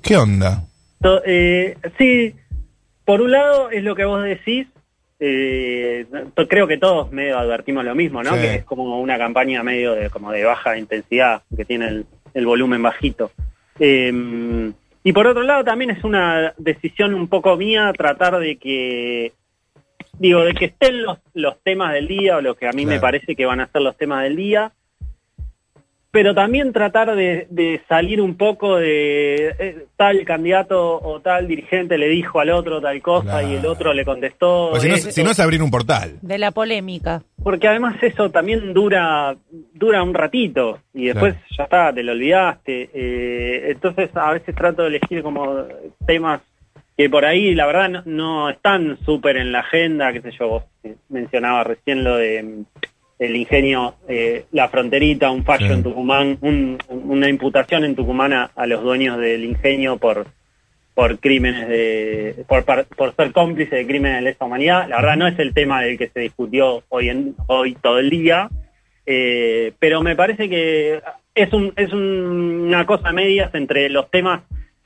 ¿Qué 0.00 0.16
onda? 0.16 0.64
Eh, 1.26 1.76
sí, 1.98 2.34
por 3.04 3.20
un 3.20 3.32
lado 3.32 3.68
es 3.70 3.84
lo 3.84 3.94
que 3.94 4.06
vos 4.06 4.22
decís, 4.24 4.66
eh, 5.26 6.06
creo 6.48 6.66
que 6.66 6.76
todos 6.76 7.10
medio 7.10 7.38
advertimos 7.38 7.84
lo 7.84 7.94
mismo, 7.94 8.22
¿no? 8.22 8.34
Sí. 8.34 8.40
Que 8.40 8.54
es 8.56 8.64
como 8.64 9.00
una 9.00 9.16
campaña 9.16 9.62
medio 9.62 9.94
de 9.94 10.10
como 10.10 10.30
de 10.30 10.44
baja 10.44 10.76
intensidad, 10.76 11.42
que 11.56 11.64
tiene 11.64 11.88
el, 11.88 12.06
el 12.34 12.46
volumen 12.46 12.82
bajito. 12.82 13.30
Eh, 13.78 14.72
y 15.02 15.12
por 15.12 15.26
otro 15.26 15.42
lado 15.42 15.64
también 15.64 15.90
es 15.90 16.04
una 16.04 16.54
decisión 16.58 17.14
un 17.14 17.28
poco 17.28 17.56
mía 17.56 17.92
tratar 17.96 18.38
de 18.38 18.56
que 18.56 19.32
digo 20.18 20.44
de 20.44 20.54
que 20.54 20.66
estén 20.66 21.02
los, 21.02 21.18
los 21.34 21.60
temas 21.62 21.92
del 21.92 22.08
día 22.08 22.36
o 22.36 22.40
lo 22.40 22.54
que 22.54 22.68
a 22.68 22.72
mí 22.72 22.86
me 22.86 23.00
parece 23.00 23.34
que 23.34 23.46
van 23.46 23.60
a 23.60 23.66
ser 23.66 23.82
los 23.82 23.96
temas 23.96 24.22
del 24.22 24.36
día 24.36 24.72
pero 26.14 26.32
también 26.32 26.72
tratar 26.72 27.14
de, 27.16 27.48
de 27.50 27.82
salir 27.88 28.20
un 28.20 28.36
poco 28.36 28.76
de 28.76 29.48
eh, 29.58 29.86
tal 29.96 30.24
candidato 30.24 31.00
o 31.02 31.20
tal 31.20 31.48
dirigente 31.48 31.98
le 31.98 32.08
dijo 32.08 32.38
al 32.38 32.50
otro 32.50 32.80
tal 32.80 33.02
cosa 33.02 33.40
Claro. 33.40 33.48
y 33.48 33.54
el 33.56 33.66
otro 33.66 33.92
le 33.92 34.04
contestó 34.04 34.68
Pues 34.70 34.82
si, 34.82 34.88
no, 34.88 34.96
si 34.96 35.24
no 35.24 35.30
es 35.32 35.40
abrir 35.40 35.60
un 35.60 35.72
portal. 35.72 36.18
De 36.22 36.38
la 36.38 36.52
polémica. 36.52 37.22
porque 37.42 37.66
además 37.66 37.96
eso 38.00 38.30
también 38.30 38.72
dura 38.72 39.34
dura 39.72 40.02
un 40.04 40.14
ratito 40.14 40.78
y 40.94 41.06
después 41.06 41.34
Claro. 41.34 41.48
ya 41.58 41.64
está 41.64 41.92
te 41.92 42.02
lo 42.04 42.12
olvidaste 42.12 42.90
Eh, 42.94 43.70
entonces 43.72 44.10
a 44.14 44.32
veces 44.32 44.54
trato 44.54 44.82
de 44.82 44.88
elegir 44.90 45.22
como 45.24 45.64
temas 46.06 46.40
que 46.96 47.10
por 47.10 47.24
ahí 47.24 47.56
la 47.56 47.66
verdad 47.66 47.88
no, 47.88 48.02
no 48.06 48.50
están 48.50 48.98
súper 49.04 49.36
en 49.36 49.50
la 49.50 49.60
agenda 49.66 50.12
qué 50.12 50.20
sé 50.22 50.30
yo 50.38 50.48
vos 50.48 50.62
mencionabas 51.08 51.66
recién 51.66 52.04
lo 52.04 52.16
de 52.16 52.62
el 53.18 53.36
ingenio 53.36 53.94
eh, 54.08 54.44
la 54.52 54.68
fronterita 54.68 55.30
un 55.30 55.44
fallo 55.44 55.66
Sí. 55.68 55.72
en 55.72 55.82
Tucumán 55.82 56.38
un- 56.40 56.78
una 56.88 57.28
imputación 57.28 57.84
en 57.84 57.94
Tucumán 57.94 58.32
a, 58.32 58.50
a 58.56 58.66
los 58.66 58.82
dueños 58.82 59.18
del 59.18 59.44
ingenio 59.44 59.96
por 59.98 60.26
por 60.94 61.18
crímenes 61.18 61.68
de 61.68 62.44
por, 62.48 62.64
por 62.64 63.14
ser 63.16 63.32
cómplice 63.32 63.76
de 63.76 63.86
crímenes 63.86 64.16
de 64.18 64.22
lesa 64.30 64.44
humanidad 64.44 64.88
la 64.88 64.96
verdad 64.96 65.16
no 65.16 65.26
es 65.28 65.38
el 65.38 65.54
tema 65.54 65.82
del 65.82 65.96
que 65.98 66.08
se 66.08 66.20
discutió 66.20 66.82
hoy 66.88 67.08
en 67.08 67.34
hoy 67.46 67.76
todo 67.80 67.98
el 67.98 68.10
día 68.10 68.48
eh, 69.06 69.72
pero 69.78 70.02
me 70.02 70.16
parece 70.16 70.48
que 70.48 71.00
es 71.34 71.52
un 71.52 71.72
es 71.76 71.92
un- 71.92 72.64
una 72.66 72.86
cosa 72.86 73.08
a 73.08 73.12
medias 73.12 73.54
entre 73.54 73.88
los 73.90 74.10
temas 74.10 74.42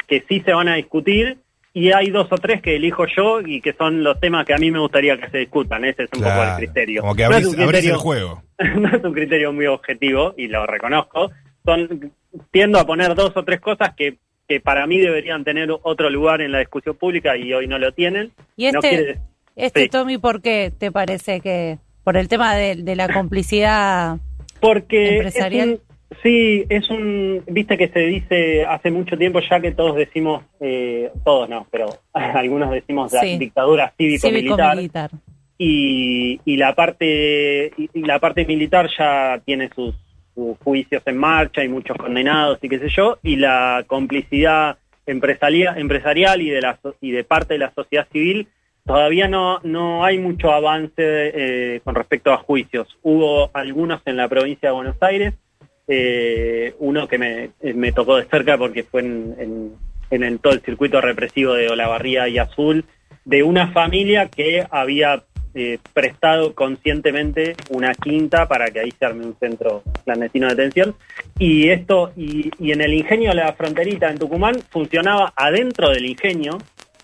que 0.06 0.24
sí 0.28 0.40
se 0.44 0.52
van 0.52 0.68
a 0.68 0.74
discutir 0.76 1.38
y 1.78 1.92
hay 1.92 2.10
dos 2.10 2.26
o 2.30 2.36
tres 2.36 2.60
que 2.62 2.76
elijo 2.76 3.06
yo 3.06 3.40
y 3.40 3.60
que 3.60 3.72
son 3.72 4.02
los 4.02 4.18
temas 4.20 4.44
que 4.46 4.54
a 4.54 4.58
mí 4.58 4.70
me 4.70 4.78
gustaría 4.78 5.16
que 5.18 5.28
se 5.30 5.38
discutan 5.38 5.84
ese 5.84 6.04
es 6.04 6.10
un 6.14 6.22
poco 6.22 6.42
el 6.42 6.56
criterio 6.56 7.00
Como 7.02 7.14
que 7.14 7.22
No 7.24 7.30
es 7.30 7.36
abrís, 7.36 7.48
un 7.54 7.60
abrís 7.62 7.80
criterio- 7.80 7.92
el 7.94 7.98
juego. 8.00 8.42
no 8.76 8.88
es 8.96 9.04
un 9.04 9.12
criterio 9.12 9.52
muy 9.52 9.66
objetivo 9.66 10.34
y 10.36 10.48
lo 10.48 10.66
reconozco. 10.66 11.30
Son 11.64 12.12
tiendo 12.50 12.78
a 12.78 12.86
poner 12.86 13.14
dos 13.14 13.32
o 13.36 13.44
tres 13.44 13.60
cosas 13.60 13.94
que, 13.96 14.16
que 14.48 14.60
para 14.60 14.86
mí 14.86 14.98
deberían 14.98 15.44
tener 15.44 15.68
otro 15.82 16.10
lugar 16.10 16.40
en 16.40 16.52
la 16.52 16.58
discusión 16.60 16.96
pública 16.96 17.36
y 17.36 17.52
hoy 17.52 17.66
no 17.66 17.78
lo 17.78 17.92
tienen. 17.92 18.32
Y 18.56 18.70
No 18.72 18.80
este, 18.80 18.88
quiere- 18.88 19.18
este 19.56 19.82
sí. 19.84 19.88
Tommy, 19.88 20.18
¿por 20.18 20.40
qué 20.42 20.72
te 20.76 20.90
parece 20.92 21.40
que 21.40 21.78
por 22.04 22.16
el 22.16 22.28
tema 22.28 22.54
de, 22.54 22.76
de 22.76 22.96
la 22.96 23.08
complicidad? 23.12 24.16
Porque 24.60 25.16
Empresarial. 25.16 25.68
es 25.68 25.74
un- 25.76 25.87
sí, 26.22 26.64
es 26.68 26.88
un, 26.90 27.42
viste 27.46 27.76
que 27.76 27.88
se 27.88 28.00
dice 28.00 28.64
hace 28.64 28.90
mucho 28.90 29.16
tiempo 29.16 29.40
ya 29.40 29.60
que 29.60 29.72
todos 29.72 29.96
decimos, 29.96 30.44
eh, 30.60 31.10
todos 31.24 31.48
no, 31.48 31.66
pero 31.70 31.88
algunos 32.12 32.70
decimos 32.70 33.12
la 33.12 33.20
Sí. 33.20 33.38
dictadura 33.38 33.92
cívico-militar. 33.96 35.10
Y, 35.60 36.40
y 36.44 36.56
la 36.56 36.74
parte 36.74 37.72
y, 37.76 37.90
y 37.92 38.02
la 38.02 38.20
parte 38.20 38.44
militar 38.46 38.88
ya 38.96 39.40
tiene 39.44 39.68
sus, 39.74 39.94
sus 40.34 40.56
juicios 40.58 41.02
en 41.06 41.16
marcha 41.18 41.64
y 41.64 41.68
muchos 41.68 41.96
condenados 41.96 42.58
y 42.62 42.68
qué 42.68 42.78
sé 42.78 42.88
yo 42.90 43.18
y 43.24 43.36
la 43.36 43.84
complicidad 43.88 44.78
empresarial 45.04 45.76
empresarial 45.78 46.42
y 46.42 46.50
de 46.50 46.60
la 46.60 46.78
y 47.00 47.10
de 47.10 47.24
parte 47.24 47.54
de 47.54 47.58
la 47.58 47.72
sociedad 47.74 48.06
civil 48.12 48.46
todavía 48.86 49.26
no 49.26 49.58
no 49.64 50.04
hay 50.04 50.18
mucho 50.18 50.52
avance 50.52 50.92
eh, 50.98 51.80
con 51.82 51.96
respecto 51.96 52.32
a 52.32 52.36
juicios 52.36 52.86
hubo 53.02 53.50
algunos 53.52 54.00
en 54.04 54.16
la 54.16 54.28
provincia 54.28 54.68
de 54.68 54.74
Buenos 54.76 54.96
Aires 55.00 55.34
eh, 55.88 56.74
uno 56.78 57.08
que 57.08 57.18
me, 57.18 57.50
eh, 57.60 57.74
me 57.74 57.92
tocó 57.92 58.16
de 58.16 58.26
cerca 58.26 58.56
porque 58.58 58.84
fue 58.84 59.00
en, 59.00 59.34
en, 59.38 59.72
en 60.10 60.22
el, 60.22 60.38
todo 60.38 60.52
el 60.52 60.60
circuito 60.60 61.00
represivo 61.00 61.54
de 61.54 61.68
Olavarría 61.68 62.28
y 62.28 62.38
Azul, 62.38 62.84
de 63.24 63.42
una 63.42 63.72
familia 63.72 64.28
que 64.28 64.66
había 64.70 65.24
eh, 65.54 65.78
prestado 65.92 66.54
conscientemente 66.54 67.56
una 67.70 67.94
quinta 67.94 68.46
para 68.46 68.70
que 68.70 68.80
ahí 68.80 68.92
se 68.96 69.04
arme 69.04 69.26
un 69.26 69.36
centro 69.38 69.82
clandestino 70.04 70.46
de 70.46 70.54
detención. 70.54 70.94
Y 71.38 71.70
esto, 71.70 72.12
y, 72.16 72.50
y 72.58 72.72
en 72.72 72.80
el 72.80 72.94
ingenio 72.94 73.32
la 73.34 73.52
fronterita 73.54 74.10
en 74.10 74.18
Tucumán 74.18 74.56
funcionaba 74.70 75.32
adentro 75.34 75.90
del 75.90 76.06
ingenio, 76.06 76.58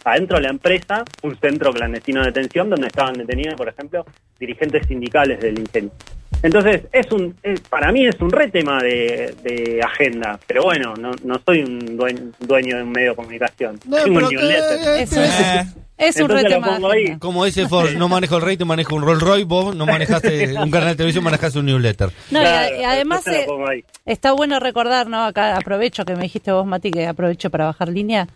adentro 0.05 0.37
de 0.37 0.43
la 0.45 0.51
empresa, 0.51 1.05
un 1.23 1.37
centro 1.37 1.73
clandestino 1.73 2.21
de 2.21 2.27
detención 2.27 2.69
donde 2.69 2.89
estaban 2.89 3.15
detenidos, 3.15 3.55
por 3.55 3.69
ejemplo, 3.69 4.05
dirigentes 4.39 4.87
sindicales 4.87 5.41
del 5.41 5.59
ingenio. 5.59 5.93
Entonces, 6.43 6.83
es 6.93 7.11
un, 7.11 7.35
es- 7.43 7.61
para 7.61 7.91
mí 7.93 8.07
es 8.07 8.17
un 8.21 8.31
re 8.31 8.49
tema 8.49 8.83
de, 8.83 9.35
de 9.43 9.81
agenda, 9.83 10.39
pero 10.47 10.65
bueno, 10.65 10.95
no, 10.99 11.11
no 11.25 11.41
soy 11.47 11.63
un 11.63 11.97
dueño, 11.97 12.31
dueño 12.41 12.77
de 12.77 12.83
un 12.83 12.91
medio 12.93 13.11
de 13.11 13.17
comunicación. 13.17 13.81
No, 13.87 13.97
Soy 13.99 14.11
un 14.11 14.23
newsletter. 14.29 15.01
es, 15.01 15.13
Eh. 15.17 15.65
Es 15.97 16.17
un 16.21 16.27
pongo 16.27 16.91
ahí. 16.91 17.05
agenda. 17.05 17.19
Como 17.21 17.45
dice 17.45 17.69
Ford, 17.69 17.93
no 17.93 18.09
manejo 18.09 18.37
el 18.37 18.43
rating, 18.43 18.67
manejo 18.67 18.97
un 18.97 19.03
Rolls 19.05 19.23
Royce, 19.23 19.45
vos 19.45 19.77
no 19.77 19.87
manejaste 19.87 20.53
un 20.59 20.69
canal 20.69 20.89
de 20.89 20.97
televisión, 20.97 21.23
manejaste 21.23 21.61
un 21.61 21.67
newsletter. 21.67 22.11
No, 22.33 22.41
Claro, 22.41 22.77
y 22.81 22.83
además 22.83 23.25
eh, 23.29 23.47
está 24.05 24.33
bueno 24.33 24.59
recordar, 24.59 25.07
¿no? 25.09 25.25
Acá 25.25 25.57
aprovecho 25.57 26.05
que 26.05 26.17
me 26.17 26.23
dijiste 26.25 26.51
vos, 26.51 26.67
Mati, 26.67 26.91
que 26.91 27.07
aprovecho 27.07 27.49
para 27.49 27.67
bajar 27.67 27.89
línea. 27.91 28.27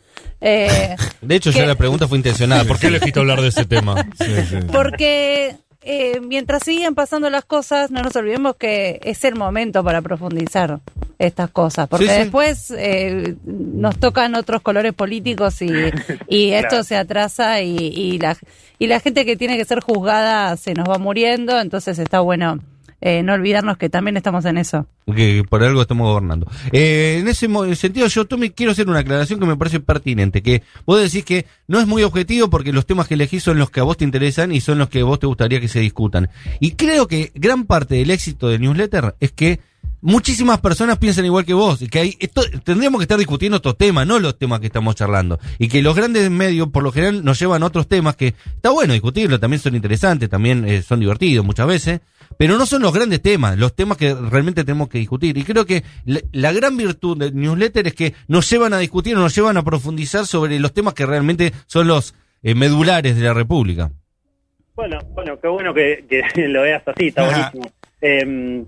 Eh, 0.40 0.94
De 1.20 1.34
hecho, 1.34 1.50
ya 1.50 1.62
¿Qué? 1.62 1.66
la 1.66 1.74
pregunta 1.74 2.06
fue 2.06 2.16
intencionada. 2.18 2.64
¿Por 2.64 2.78
qué 2.78 2.86
elegiste 2.86 3.18
hablar 3.18 3.40
de 3.40 3.48
ese 3.48 3.64
tema? 3.64 4.06
porque 4.72 5.56
eh, 5.90 6.20
mientras 6.20 6.62
siguen 6.64 6.94
pasando 6.94 7.30
las 7.30 7.44
cosas, 7.46 7.90
no 7.90 8.02
nos 8.02 8.14
olvidemos 8.14 8.56
que 8.56 9.00
es 9.02 9.24
el 9.24 9.34
momento 9.36 9.82
para 9.82 10.02
profundizar 10.02 10.80
estas 11.18 11.50
cosas, 11.50 11.88
porque 11.88 12.06
Sí, 12.06 12.12
sí. 12.12 12.18
después 12.18 12.70
eh, 12.76 13.34
nos 13.44 13.98
tocan 13.98 14.34
otros 14.34 14.60
colores 14.62 14.92
políticos 14.92 15.62
y, 15.62 15.68
y 16.28 16.50
esto 16.50 16.68
Claro. 16.68 16.84
se 16.84 16.96
atrasa 16.96 17.62
y, 17.62 17.74
y 17.76 18.18
la, 18.18 18.36
y 18.78 18.86
la 18.86 19.00
gente 19.00 19.24
que 19.24 19.36
tiene 19.36 19.56
que 19.56 19.64
ser 19.64 19.80
juzgada 19.80 20.56
se 20.56 20.74
nos 20.74 20.88
va 20.88 20.98
muriendo, 20.98 21.58
entonces 21.58 21.98
está 21.98 22.20
bueno 22.20 22.60
eh, 23.00 23.22
no 23.22 23.34
olvidarnos 23.34 23.76
que 23.76 23.88
también 23.88 24.16
estamos 24.16 24.44
en 24.44 24.58
eso. 24.58 24.86
que 25.06 25.44
por 25.48 25.62
algo 25.62 25.80
estamos 25.82 26.08
gobernando. 26.08 26.50
Eh, 26.72 27.18
en 27.20 27.28
ese 27.28 27.48
sentido, 27.76 28.06
yo 28.08 28.26
Tommy, 28.26 28.50
quiero 28.50 28.72
hacer 28.72 28.88
una 28.88 29.00
aclaración 29.00 29.38
que 29.38 29.46
me 29.46 29.56
parece 29.56 29.80
pertinente, 29.80 30.42
que 30.42 30.62
vos 30.84 31.00
decís 31.00 31.24
que 31.24 31.46
no 31.68 31.78
es 31.78 31.86
muy 31.86 32.02
objetivo 32.02 32.50
porque 32.50 32.72
los 32.72 32.86
temas 32.86 33.06
que 33.06 33.14
elegís 33.14 33.42
son 33.42 33.58
los 33.58 33.70
que 33.70 33.80
a 33.80 33.84
vos 33.84 33.96
te 33.96 34.04
interesan 34.04 34.52
y 34.52 34.60
son 34.60 34.78
los 34.78 34.88
que 34.88 35.00
a 35.00 35.04
vos 35.04 35.20
te 35.20 35.26
gustaría 35.26 35.60
que 35.60 35.68
se 35.68 35.80
discutan. 35.80 36.28
Y 36.60 36.72
creo 36.72 37.06
que 37.06 37.30
gran 37.34 37.64
parte 37.64 37.94
del 37.94 38.10
éxito 38.10 38.48
del 38.48 38.62
newsletter 38.62 39.14
es 39.20 39.32
que 39.32 39.60
muchísimas 40.00 40.60
personas 40.60 40.98
piensan 40.98 41.24
igual 41.24 41.44
que 41.44 41.54
vos, 41.54 41.82
y 41.82 41.88
que 41.88 41.98
hay, 42.00 42.16
esto, 42.20 42.42
tendríamos 42.64 42.98
que 43.00 43.04
estar 43.04 43.18
discutiendo 43.18 43.56
estos 43.56 43.76
temas, 43.76 44.06
no 44.06 44.18
los 44.18 44.38
temas 44.38 44.60
que 44.60 44.66
estamos 44.66 44.94
charlando. 44.94 45.38
Y 45.58 45.68
que 45.68 45.82
los 45.82 45.94
grandes 45.94 46.30
medios, 46.30 46.68
por 46.68 46.82
lo 46.82 46.92
general, 46.92 47.24
nos 47.24 47.38
llevan 47.38 47.62
a 47.62 47.66
otros 47.66 47.88
temas 47.88 48.16
que 48.16 48.34
está 48.54 48.70
bueno 48.70 48.92
discutirlo, 48.92 49.40
también 49.40 49.60
son 49.60 49.74
interesantes, 49.74 50.28
también 50.28 50.66
eh, 50.68 50.82
son 50.82 51.00
divertidos 51.00 51.44
muchas 51.44 51.66
veces, 51.66 52.00
pero 52.36 52.58
no 52.58 52.66
son 52.66 52.82
los 52.82 52.92
grandes 52.92 53.22
temas, 53.22 53.58
los 53.58 53.74
temas 53.74 53.96
que 53.96 54.14
realmente 54.14 54.64
tenemos 54.64 54.88
que 54.88 54.98
discutir. 54.98 55.36
Y 55.38 55.44
creo 55.44 55.66
que 55.66 55.82
la, 56.04 56.20
la 56.32 56.52
gran 56.52 56.76
virtud 56.76 57.16
del 57.18 57.34
newsletter 57.34 57.86
es 57.86 57.94
que 57.94 58.14
nos 58.28 58.48
llevan 58.48 58.72
a 58.74 58.78
discutir, 58.78 59.16
nos 59.16 59.34
llevan 59.34 59.56
a 59.56 59.64
profundizar 59.64 60.26
sobre 60.26 60.58
los 60.60 60.72
temas 60.72 60.94
que 60.94 61.06
realmente 61.06 61.52
son 61.66 61.88
los 61.88 62.14
eh, 62.42 62.54
medulares 62.54 63.16
de 63.16 63.22
la 63.22 63.34
República. 63.34 63.90
Bueno, 64.76 64.98
bueno, 65.12 65.40
qué 65.40 65.48
bueno 65.48 65.74
que, 65.74 66.04
que 66.08 66.48
lo 66.48 66.62
veas 66.62 66.82
así, 66.86 67.08
está 67.08 67.26
Ajá. 67.26 67.50
buenísimo. 67.52 67.72
Eh, 68.00 68.64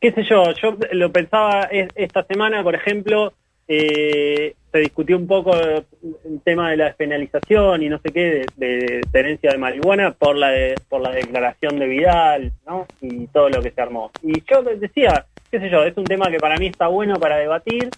qué 0.00 0.12
sé 0.12 0.22
yo, 0.24 0.52
yo 0.52 0.76
lo 0.92 1.10
pensaba 1.12 1.62
es- 1.70 1.88
esta 1.94 2.22
semana, 2.24 2.62
por 2.62 2.74
ejemplo, 2.74 3.32
eh, 3.66 4.54
se 4.72 4.78
discutió 4.78 5.16
un 5.16 5.26
poco 5.26 5.52
el 5.54 6.40
tema 6.44 6.70
de 6.70 6.76
la 6.78 6.84
despenalización 6.86 7.82
y 7.82 7.88
no 7.88 7.98
sé 7.98 8.10
qué 8.12 8.46
de, 8.56 8.66
de 8.66 9.00
tenencia 9.12 9.50
de 9.50 9.58
marihuana 9.58 10.12
por 10.12 10.36
la 10.36 10.48
de- 10.50 10.74
por 10.88 11.00
la 11.00 11.10
declaración 11.10 11.78
de 11.78 11.86
Vidal, 11.86 12.52
¿no? 12.66 12.86
Y 13.02 13.26
todo 13.28 13.48
lo 13.50 13.60
que 13.62 13.70
se 13.70 13.80
armó. 13.80 14.10
Y 14.22 14.42
yo 14.50 14.62
decía, 14.62 15.26
qué 15.50 15.60
sé 15.60 15.68
yo, 15.70 15.84
es 15.84 15.96
un 15.96 16.04
tema 16.04 16.30
que 16.30 16.38
para 16.38 16.56
mí 16.56 16.66
está 16.66 16.86
bueno 16.88 17.16
para 17.16 17.36
debatir, 17.36 17.90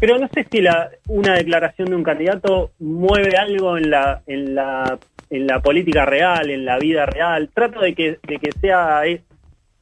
pero 0.00 0.18
no 0.18 0.28
sé 0.32 0.46
si 0.50 0.60
la, 0.60 0.90
una 1.08 1.34
declaración 1.34 1.88
de 1.90 1.96
un 1.96 2.04
candidato 2.04 2.70
mueve 2.78 3.36
algo 3.36 3.76
en 3.76 3.90
la, 3.90 4.22
en 4.26 4.54
la, 4.54 4.98
en 5.30 5.46
la 5.48 5.60
política 5.60 6.04
real, 6.06 6.48
en 6.50 6.64
la 6.64 6.78
vida 6.78 7.06
real. 7.06 7.50
Trato 7.52 7.80
de 7.80 7.94
que, 7.94 8.18
de 8.22 8.38
que 8.38 8.52
sea, 8.60 9.04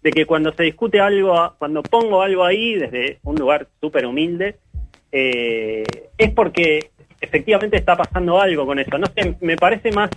de 0.06 0.12
que 0.12 0.24
cuando 0.24 0.52
se 0.52 0.62
discute 0.62 1.00
algo, 1.00 1.54
cuando 1.58 1.82
pongo 1.82 2.22
algo 2.22 2.44
ahí 2.44 2.74
desde 2.74 3.18
un 3.24 3.34
lugar 3.34 3.66
súper 3.80 4.06
humilde, 4.06 4.54
eh, 5.10 5.82
es 6.16 6.30
porque 6.30 6.90
efectivamente 7.20 7.76
está 7.76 7.96
pasando 7.96 8.40
algo 8.40 8.64
con 8.66 8.78
eso. 8.78 8.96
No 8.98 9.08
sé, 9.08 9.34
me 9.40 9.56
parece 9.56 9.90
más 9.90 10.10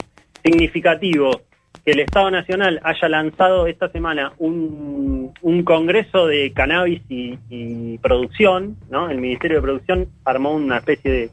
significativo 0.44 1.42
que 1.84 1.94
el 1.94 2.02
Estado 2.02 2.30
Nacional 2.30 2.80
haya 2.84 3.10
lanzado 3.10 3.66
esta 3.66 3.90
semana 3.90 4.34
un, 4.38 5.34
un 5.42 5.64
congreso 5.64 6.28
de 6.28 6.54
cannabis 6.54 7.02
y, 7.10 7.98
producción, 7.98 8.78
¿no? 8.92 9.10
El 9.10 9.18
Ministerio 9.18 9.58
de 9.58 9.64
Producción 9.64 10.08
armó 10.24 10.54
una 10.54 10.78
especie 10.78 11.12
de, 11.12 11.30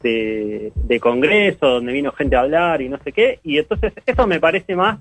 de, 0.00 0.72
de 0.74 0.98
congreso 1.00 1.68
donde 1.68 1.92
vino 1.92 2.12
gente 2.12 2.36
a 2.36 2.40
hablar 2.40 2.80
y 2.80 2.88
no 2.88 2.96
sé 3.04 3.12
qué, 3.12 3.38
y 3.44 3.58
entonces 3.58 3.92
eso 4.06 4.26
me 4.26 4.40
parece 4.40 4.74
más 4.74 4.98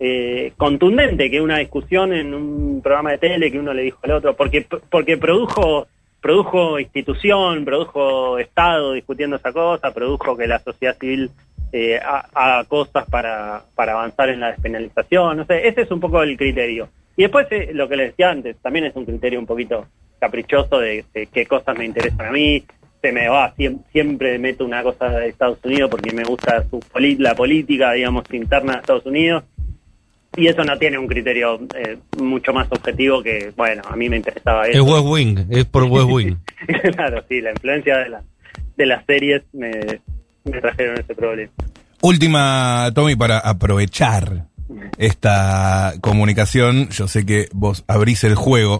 eh, 0.00 0.52
contundente 0.56 1.30
que 1.30 1.40
una 1.40 1.58
discusión 1.58 2.12
en 2.14 2.32
un 2.34 2.80
programa 2.82 3.12
de 3.12 3.18
tele 3.18 3.50
que 3.52 3.58
uno 3.58 3.72
le 3.74 3.82
dijo 3.82 3.98
al 4.02 4.12
otro, 4.12 4.34
porque 4.34 4.66
porque 4.90 5.16
produjo 5.18 5.86
produjo 6.22 6.78
institución, 6.78 7.64
produjo 7.64 8.38
Estado 8.38 8.92
discutiendo 8.92 9.36
esa 9.36 9.52
cosa, 9.52 9.92
produjo 9.94 10.36
que 10.36 10.46
la 10.46 10.58
sociedad 10.58 10.96
civil 10.98 11.30
eh, 11.72 11.98
ha- 12.02 12.26
haga 12.34 12.64
cosas 12.64 13.04
para, 13.08 13.62
para 13.74 13.92
avanzar 13.92 14.28
en 14.30 14.40
la 14.40 14.48
despenalización, 14.50 15.36
no 15.38 15.44
sé, 15.46 15.68
ese 15.68 15.82
es 15.82 15.90
un 15.90 16.00
poco 16.00 16.22
el 16.22 16.36
criterio. 16.36 16.88
Y 17.16 17.22
después 17.22 17.46
eh, 17.50 17.70
lo 17.72 17.88
que 17.88 17.96
les 17.96 18.10
decía 18.10 18.30
antes, 18.30 18.56
también 18.60 18.86
es 18.86 18.96
un 18.96 19.04
criterio 19.06 19.38
un 19.38 19.46
poquito 19.46 19.86
caprichoso 20.18 20.78
de, 20.78 21.04
qué 21.32 21.46
cosas 21.46 21.76
me 21.78 21.84
interesan 21.86 22.26
a 22.26 22.32
mí, 22.32 22.62
se 23.00 23.12
me 23.12 23.28
va, 23.28 23.54
siem- 23.56 23.82
siempre 23.92 24.38
meto 24.38 24.64
una 24.66 24.82
cosa 24.82 25.08
de 25.08 25.28
Estados 25.28 25.58
Unidos 25.64 25.90
porque 25.90 26.12
me 26.12 26.24
gusta 26.24 26.64
su 26.68 26.80
la 27.18 27.34
política, 27.34 27.92
digamos, 27.92 28.24
interna 28.32 28.74
de 28.74 28.80
Estados 28.80 29.06
Unidos, 29.06 29.44
y 30.36 30.46
eso 30.46 30.64
no 30.64 30.78
tiene 30.78 30.98
un 30.98 31.06
criterio 31.06 31.60
eh, 31.76 31.98
mucho 32.18 32.52
más 32.52 32.68
objetivo 32.70 33.22
que, 33.22 33.52
bueno, 33.56 33.82
a 33.88 33.96
mí 33.96 34.08
me 34.08 34.16
interesaba 34.16 34.66
Es 34.66 34.76
eso. 34.76 34.84
West 34.84 35.06
Wing, 35.06 35.46
es 35.50 35.64
por 35.64 35.84
West 35.84 36.08
Wing. 36.08 36.36
claro, 36.94 37.24
sí, 37.28 37.40
la 37.40 37.50
influencia 37.50 37.98
de, 37.98 38.08
la, 38.10 38.22
de 38.76 38.86
las 38.86 39.04
series 39.06 39.42
me, 39.52 40.00
me 40.44 40.60
trajeron 40.60 40.98
ese 40.98 41.14
problema. 41.14 41.52
Última, 42.02 42.90
Tommy, 42.94 43.16
para 43.16 43.38
aprovechar 43.38 44.46
esta 44.98 45.94
comunicación. 46.00 46.88
Yo 46.90 47.08
sé 47.08 47.26
que 47.26 47.48
vos 47.52 47.84
abrís 47.86 48.24
el 48.24 48.34
juego, 48.34 48.78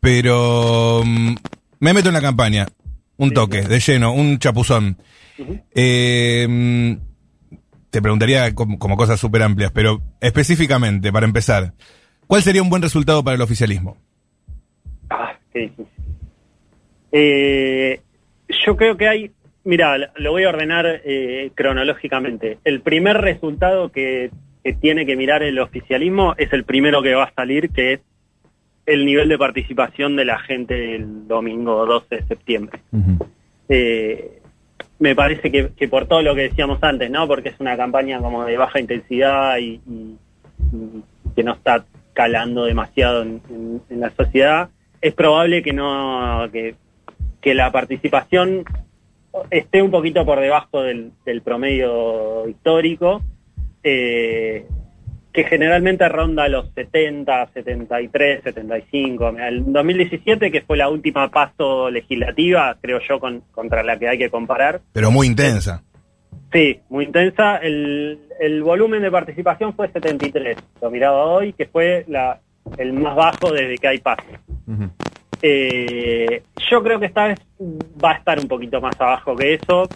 pero 0.00 1.02
mm, 1.04 1.34
me 1.80 1.92
meto 1.92 2.08
en 2.08 2.14
la 2.14 2.20
campaña. 2.20 2.66
Un 3.16 3.32
toque, 3.32 3.60
de 3.60 3.80
lleno, 3.80 4.14
un 4.14 4.38
chapuzón. 4.38 4.96
Eh, 5.74 6.46
mm, 6.48 6.92
te 7.90 8.00
preguntaría 8.00 8.54
como, 8.54 8.78
como 8.78 8.96
cosas 8.96 9.20
súper 9.20 9.42
amplias, 9.42 9.72
pero 9.72 10.00
específicamente, 10.20 11.12
para 11.12 11.26
empezar, 11.26 11.72
¿cuál 12.26 12.42
sería 12.42 12.62
un 12.62 12.70
buen 12.70 12.82
resultado 12.82 13.22
para 13.22 13.36
el 13.36 13.42
oficialismo? 13.42 13.96
Ah, 15.08 15.32
qué 15.52 15.60
difícil. 15.60 15.86
Eh, 17.12 18.00
yo 18.64 18.76
creo 18.76 18.96
que 18.96 19.08
hay, 19.08 19.30
mira, 19.64 20.12
lo 20.16 20.30
voy 20.30 20.44
a 20.44 20.50
ordenar 20.50 20.86
eh, 21.04 21.50
cronológicamente. 21.54 22.58
El 22.64 22.80
primer 22.80 23.18
resultado 23.18 23.90
que, 23.90 24.30
que 24.62 24.72
tiene 24.74 25.06
que 25.06 25.16
mirar 25.16 25.42
el 25.42 25.58
oficialismo 25.58 26.34
es 26.38 26.52
el 26.52 26.64
primero 26.64 27.02
que 27.02 27.14
va 27.14 27.24
a 27.24 27.34
salir, 27.34 27.70
que 27.70 27.94
es 27.94 28.00
el 28.86 29.04
nivel 29.04 29.28
de 29.28 29.38
participación 29.38 30.16
de 30.16 30.24
la 30.24 30.38
gente 30.38 30.96
el 30.96 31.26
domingo 31.28 31.86
12 31.86 32.16
de 32.16 32.26
septiembre. 32.26 32.80
Eh, 33.68 34.39
me 35.00 35.16
parece 35.16 35.50
que, 35.50 35.70
que 35.76 35.88
por 35.88 36.06
todo 36.06 36.22
lo 36.22 36.34
que 36.34 36.42
decíamos 36.42 36.78
antes, 36.82 37.10
¿no? 37.10 37.26
Porque 37.26 37.48
es 37.48 37.58
una 37.58 37.76
campaña 37.76 38.20
como 38.20 38.44
de 38.44 38.56
baja 38.56 38.78
intensidad 38.80 39.58
y, 39.58 39.80
y- 39.86 40.16
que 41.34 41.42
no 41.42 41.54
está 41.54 41.84
calando 42.12 42.64
demasiado 42.64 43.22
en, 43.22 43.40
en- 43.50 43.82
en 43.90 44.00
la 44.00 44.10
sociedad, 44.10 44.68
es 45.00 45.12
probable 45.14 45.62
que 45.62 45.72
no 45.72 46.46
que, 46.52 46.74
que 47.40 47.54
la 47.54 47.72
participación 47.72 48.64
esté 49.50 49.80
un 49.82 49.90
poquito 49.90 50.24
por 50.26 50.38
debajo 50.40 50.82
del, 50.82 51.12
del 51.24 51.40
promedio 51.42 52.46
histórico, 52.48 53.22
eh, 53.82 54.66
que 55.32 55.44
generalmente 55.44 56.08
ronda 56.08 56.48
los 56.48 56.70
70, 56.74 57.50
73, 57.54 58.42
75. 58.42 59.28
El 59.38 59.72
2017, 59.72 60.50
que 60.50 60.62
fue 60.62 60.76
la 60.76 60.88
última 60.88 61.28
paso 61.30 61.90
legislativa, 61.90 62.76
creo 62.80 62.98
yo, 63.08 63.20
con, 63.20 63.42
contra 63.52 63.82
la 63.82 63.98
que 63.98 64.08
hay 64.08 64.18
que 64.18 64.30
comparar, 64.30 64.80
Pero 64.92 65.10
muy 65.10 65.26
intensa. 65.26 65.82
Sí, 66.52 66.80
muy 66.88 67.04
intensa. 67.04 67.58
El, 67.58 68.18
el 68.40 68.62
volumen 68.62 69.02
de 69.02 69.10
participación 69.10 69.74
fue 69.74 69.88
73. 69.92 70.56
Lo 70.82 70.90
miraba 70.90 71.24
hoy, 71.24 71.52
que 71.52 71.66
fue 71.66 72.04
la, 72.08 72.40
el 72.76 72.92
más 72.92 73.14
bajo 73.14 73.52
desde 73.52 73.78
que 73.78 73.88
hay 73.88 73.98
paso. 73.98 74.24
Eh, 75.42 76.42
yo 76.70 76.82
creo 76.82 77.00
que 77.00 77.06
esta 77.06 77.28
vez 77.28 77.38
va 78.02 78.12
a 78.12 78.14
estar 78.14 78.38
un 78.38 78.48
poquito 78.48 78.80
más 78.80 79.00
abajo 79.00 79.36
que 79.36 79.54
eso. 79.54 79.88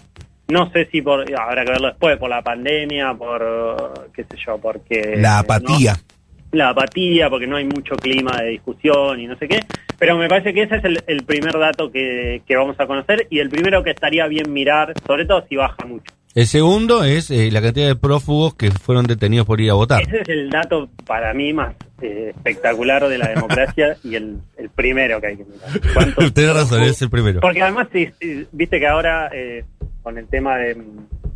No 0.49 0.71
sé 0.73 0.87
si 0.91 1.01
por, 1.01 1.21
habrá 1.39 1.65
que 1.65 1.73
verlo 1.73 1.89
después, 1.89 2.19
por 2.19 2.29
la 2.29 2.43
pandemia, 2.43 3.15
por, 3.15 4.11
qué 4.13 4.25
sé 4.25 4.37
yo, 4.45 4.59
porque... 4.59 5.17
La 5.17 5.39
apatía. 5.39 5.95
¿no? 5.95 6.59
La 6.59 6.69
apatía, 6.69 7.31
porque 7.31 7.47
no 7.47 7.57
hay 7.57 7.65
mucho 7.65 7.97
clima 7.97 8.37
de 8.41 8.51
discusión 8.51 9.19
y 9.21 9.27
no 9.27 9.37
sé 9.37 9.49
qué. 9.49 9.61
Pero 9.99 10.17
me 10.19 10.29
parece 10.29 10.53
que 10.53 10.63
ese 10.63 10.77
es 10.77 10.85
el, 10.85 11.03
el 11.07 11.25
primer 11.25 11.59
dato 11.59 11.91
que, 11.91 12.43
que 12.47 12.57
vamos 12.57 12.79
a 12.79 12.87
conocer 12.87 13.27
y 13.31 13.39
el 13.39 13.49
primero 13.49 13.83
que 13.83 13.91
estaría 13.91 14.27
bien 14.27 14.53
mirar, 14.53 14.93
sobre 15.07 15.25
todo 15.25 15.45
si 15.49 15.57
baja 15.57 15.85
mucho. 15.87 16.13
El 16.35 16.49
segundo 16.49 17.05
es 17.05 17.31
eh, 17.31 17.49
la 17.53 17.63
cantidad 17.63 17.87
de 17.87 17.95
prófugos 17.95 18.55
que 18.55 18.73
fueron 18.73 19.07
detenidos 19.07 19.47
por 19.47 19.61
ir 19.61 19.71
a 19.71 19.75
votar. 19.75 20.03
Ese 20.03 20.23
es 20.23 20.29
el 20.29 20.51
dato 20.51 20.89
para 21.07 21.33
mí 21.33 21.53
más 21.53 21.77
eh, 22.03 22.33
espectacular 22.35 23.09
de 23.09 23.19
la 23.19 23.29
democracia 23.29 23.97
y 24.03 24.17
el, 24.17 24.39
el 24.57 24.69
primero 24.69 25.21
que 25.21 25.29
hay 25.29 25.37
que 25.37 25.45
mirar. 25.45 25.81
¿Cuántos 25.95 26.35
Tenés 26.35 26.55
razón, 26.55 26.83
es 26.83 27.01
el 27.03 27.09
primero. 27.09 27.41
Porque 27.41 27.63
además, 27.63 27.87
sí, 27.93 28.09
sí, 28.21 28.49
viste 28.51 28.81
que 28.81 28.87
ahora 28.89 29.31
eh, 29.33 29.65
con 30.05 30.17
el 30.19 30.29
tema 30.29 30.57
de, 30.59 30.77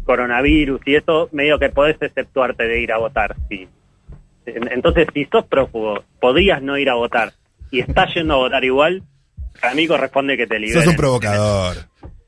coronavirus 0.05 0.81
y 0.87 0.95
eso, 0.95 1.29
medio 1.33 1.59
que 1.59 1.69
podés 1.69 1.97
exceptuarte 2.01 2.67
de 2.67 2.81
ir 2.81 2.93
a 2.93 2.99
votar. 2.99 3.35
Sí. 3.51 3.69
En- 4.47 4.73
Entonces, 4.73 5.07
si 5.13 5.27
sos 5.27 5.45
prófugo, 5.45 6.03
podrías 6.21 6.63
no 6.63 6.79
ir 6.79 6.89
a 6.89 6.95
votar 6.95 7.33
y 7.71 7.81
estás 7.81 8.09
yendo 8.15 8.35
a 8.35 8.37
votar 8.39 8.65
igual, 8.65 9.03
a 9.61 9.75
mí 9.75 9.87
corresponde 9.87 10.37
que 10.37 10.47
te 10.47 10.59
liberen. 10.59 10.83
Sos 10.83 10.91
un 10.93 10.97
provocador. 10.97 11.77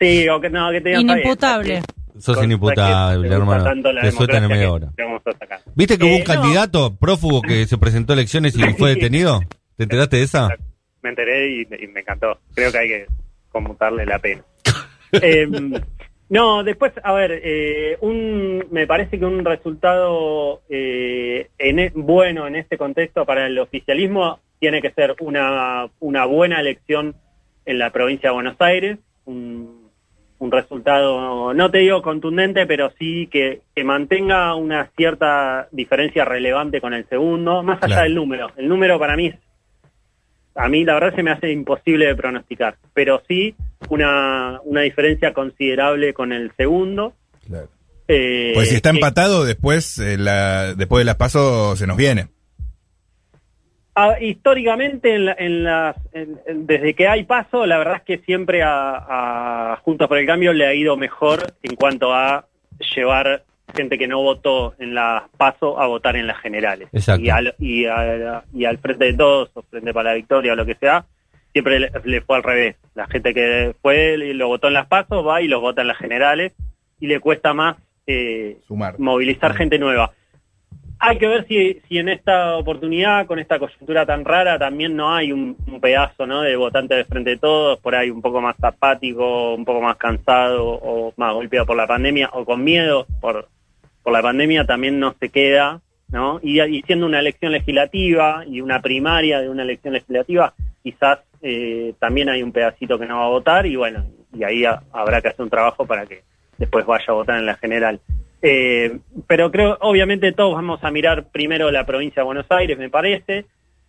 Sí, 0.01 0.29
o 0.29 0.41
que 0.41 0.51
no, 0.51 0.71
que 0.73 0.81
te 0.81 0.99
Inimputable. 0.99 1.83
Sos 2.19 2.43
inimputable, 2.43 3.29
que 3.29 3.35
hermano. 3.35 3.65
tanto 3.65 3.93
la 3.93 4.03
Te 4.03 4.11
sueltan 4.11 4.43
en 4.45 4.49
democracia 4.51 4.93
media 4.97 5.17
hora. 5.17 5.63
¿Viste 5.75 5.97
que 5.97 6.05
hubo 6.05 6.13
Eh, 6.13 6.19
un 6.19 6.25
candidato 6.25 6.95
prófugo 6.97 7.41
que 7.41 7.67
se 7.67 7.79
presentó 7.79 8.13
a 8.13 8.17
elecciones 8.17 8.55
y 8.59 8.63
fue 8.75 8.91
detenido? 8.91 9.41
¿Te 9.77 9.85
enteraste 9.85 10.17
de 10.19 10.23
esa? 10.25 10.49
Me 11.03 11.11
enteré 11.11 11.49
y, 11.49 11.61
y 11.63 11.87
me 11.87 12.01
encantó. 12.01 12.39
Creo 12.55 12.71
que 12.73 12.79
hay 12.79 12.89
que 12.89 13.07
conmutarle 13.51 14.05
la 14.05 14.19
pena. 14.19 14.43
Eh, 15.13 15.47
no, 16.31 16.65
después, 16.65 16.93
a 17.03 17.13
ver, 17.13 17.41
eh, 17.45 17.99
un, 18.01 18.65
me 18.71 18.87
parece 18.87 19.19
que 19.19 19.25
un 19.27 19.45
resultado 19.45 20.63
eh, 20.71 21.49
en 21.59 21.79
e- 21.79 21.93
bueno 21.95 22.47
en 22.47 22.57
este 22.57 22.79
contexto 22.79 23.27
para 23.27 23.47
el 23.47 23.59
oficialismo 23.59 24.39
tiene 24.59 24.81
que 24.81 24.91
ser 24.93 25.17
una, 25.21 25.89
una 26.01 26.25
buena 26.25 26.61
elección 26.61 27.15
en 27.67 27.79
la 27.79 27.91
provincia 27.91 28.31
de 28.31 28.35
Buenos 28.35 28.57
Aires, 28.61 28.99
un, 29.27 29.91
un 30.39 30.51
resultado, 30.53 31.53
no 31.53 31.71
te 31.71 31.79
digo 31.79 32.01
contundente, 32.01 32.65
pero 32.67 32.91
sí 32.99 33.27
que, 33.27 33.61
que 33.75 33.85
mantenga 33.85 34.55
una 34.55 34.91
cierta 34.97 35.69
diferencia 35.71 36.25
relevante 36.25 36.81
con 36.81 36.95
el 36.95 37.07
segundo, 37.09 37.63
más 37.63 37.79
allá 37.83 37.87
Claro. 37.97 38.03
del 38.05 38.15
número. 38.15 38.51
El 38.57 38.69
número 38.69 38.99
para 38.99 39.17
mí 39.17 39.27
es 39.27 39.35
a 40.55 40.69
mí 40.69 40.85
la 40.85 40.95
verdad 40.95 41.15
se 41.15 41.23
me 41.23 41.31
hace 41.31 41.51
imposible 41.53 42.07
de 42.07 42.15
pronosticar, 42.17 42.77
pero 42.95 43.23
sí 43.29 43.55
una, 43.89 44.61
una 44.65 44.83
diferencia 44.83 45.33
considerable 45.33 46.13
con 46.13 46.33
el 46.33 46.53
segundo. 46.57 47.15
Claro. 47.47 47.69
Eh, 48.09 48.53
Pues 48.55 48.69
si 48.69 48.75
está 48.77 48.91
empatado, 48.91 49.45
después, 49.45 49.99
eh, 49.99 50.19
la, 50.19 50.75
después 50.75 51.01
de 51.01 51.05
las 51.07 51.17
pasos 51.17 51.79
se 51.79 51.87
nos 51.87 51.97
viene. 51.97 52.29
Ah, 53.95 54.17
históricamente, 54.21 55.15
en 55.15 55.25
la- 55.27 55.37
en 55.39 55.65
las, 55.65 55.97
en- 56.13 56.41
en- 56.47 56.67
desde 56.67 56.95
que 56.95 57.09
hay 57.09 57.25
paso, 57.25 57.67
la 57.67 57.77
verdad 57.79 57.97
es 57.97 58.03
que 58.03 58.19
siempre 58.25 58.63
a, 58.63 59.73
a 59.73 59.77
Juntos 59.83 60.09
por 60.09 60.19
el 60.19 60.27
Cambio 60.27 60.53
le 60.53 60.67
ha 60.67 60.75
ido 60.75 60.97
mejor 60.97 61.55
en 61.63 61.75
cuanto 61.77 62.15
a 62.15 62.47
llevar 62.97 63.45
gente 63.73 63.99
que 63.99 64.09
no 64.09 64.23
votó 64.23 64.75
en 64.79 64.95
las 64.95 65.25
paso 65.37 65.81
a 65.81 65.87
votar 65.87 66.17
en 66.17 66.27
las 66.27 66.39
generales. 66.39 66.89
Exacto. 66.93 67.23
Y 67.25 67.31
al, 67.31 67.55
y, 67.59 67.87
a- 67.87 68.45
y 68.55 68.65
al 68.65 68.79
frente 68.79 69.07
de 69.07 69.15
todos, 69.15 69.51
o 69.55 69.63
frente 69.63 69.93
para 69.93 70.11
la 70.11 70.17
victoria 70.17 70.53
o 70.53 70.57
lo 70.57 70.67
que 70.67 70.75
sea, 70.75 71.05
siempre 71.53 71.81
le, 71.81 71.91
le 72.05 72.21
fue 72.21 72.37
al 72.37 72.43
revés. 72.43 72.77
La 72.95 73.07
gente 73.07 73.35
que 73.35 73.75
fue 73.83 74.15
y 74.15 74.33
lo 74.35 74.49
votó 74.49 74.69
en 74.69 74.75
las 74.75 74.87
pasos 74.87 75.27
va 75.27 75.41
y 75.43 75.49
los 75.49 75.61
vota 75.61 75.81
en 75.83 75.89
las 75.89 75.99
generales 75.99 76.53
y 77.01 77.07
le 77.07 77.19
cuesta 77.21 77.55
más 77.55 77.77
eh, 78.07 78.59
Sumar. 78.67 78.99
movilizar 78.99 79.55
gente 79.55 79.79
nueva. 79.79 80.13
Hay 81.03 81.17
que 81.17 81.29
ver 81.29 81.47
si, 81.49 81.81
si 81.89 81.97
en 81.99 82.11
esta 82.11 82.57
oportunidad, 82.59 83.25
con 83.27 83.39
esta 83.39 83.59
coyuntura 83.59 84.05
tan 84.05 84.23
rara, 84.23 84.59
también 84.59 84.95
no 84.97 85.15
hay 85.15 85.33
un, 85.33 85.57
un 85.67 85.81
pedazo 85.81 86.27
¿no? 86.27 86.43
de 86.43 86.55
votantes 86.57 86.99
de 86.99 87.05
frente 87.07 87.31
de 87.31 87.37
todos, 87.39 87.79
por 87.81 87.95
ahí 87.95 88.11
un 88.11 88.21
poco 88.21 88.43
más 88.43 88.55
apático, 88.63 89.55
un 89.55 89.65
poco 89.65 89.81
más 89.81 89.97
cansado 89.97 90.69
o 90.69 91.15
más 91.17 91.33
golpeado 91.33 91.65
por 91.65 91.77
la 91.79 91.87
pandemia 91.87 92.29
o 92.35 92.45
con 92.45 92.63
miedo 92.63 93.07
por, 93.23 93.49
por 94.03 94.13
la 94.13 94.23
pandemia, 94.23 94.65
también 94.65 94.99
no 94.99 95.15
se 95.21 95.29
queda, 95.29 95.81
¿no? 96.11 96.41
Y, 96.43 96.61
siendo 96.83 97.07
una 97.07 97.21
elección 97.21 97.53
legislativa 97.53 98.45
y 98.47 98.61
una 98.61 98.81
primaria 98.81 99.41
de 99.41 99.49
una 99.49 99.63
elección 99.63 99.95
legislativa, 99.95 100.55
quizás 100.83 101.21
eh, 101.43 101.95
también 101.99 102.29
hay 102.29 102.43
un 102.43 102.53
pedacito 102.53 102.99
que 102.99 103.07
no 103.07 103.19
va 103.19 103.27
a 103.27 103.31
votar 103.31 103.67
y 103.67 103.77
bueno, 103.77 104.05
y 104.37 104.43
ahí 104.45 104.65
ha- 104.65 104.83
habrá 104.93 105.21
que 105.21 105.29
hacer 105.29 105.43
un 105.43 105.51
trabajo 105.51 105.87
para 105.87 106.07
que 106.07 106.23
después 106.59 106.85
vaya 106.87 107.05
a 107.09 107.13
votar 107.13 107.39
en 107.39 107.47
la 107.47 107.57
general. 107.57 108.01
Eh, 108.43 108.99
pero 109.27 109.51
creo, 109.51 109.77
obviamente 109.81 110.33
todos 110.33 110.55
vamos 110.55 110.83
a 110.83 110.91
mirar 110.91 111.29
primero 111.31 111.71
la 111.71 111.85
provincia 111.85 112.23
de 112.23 112.27
Buenos 112.27 112.47
Aires, 112.51 112.79
me 112.79 112.89
parece, 112.91 113.45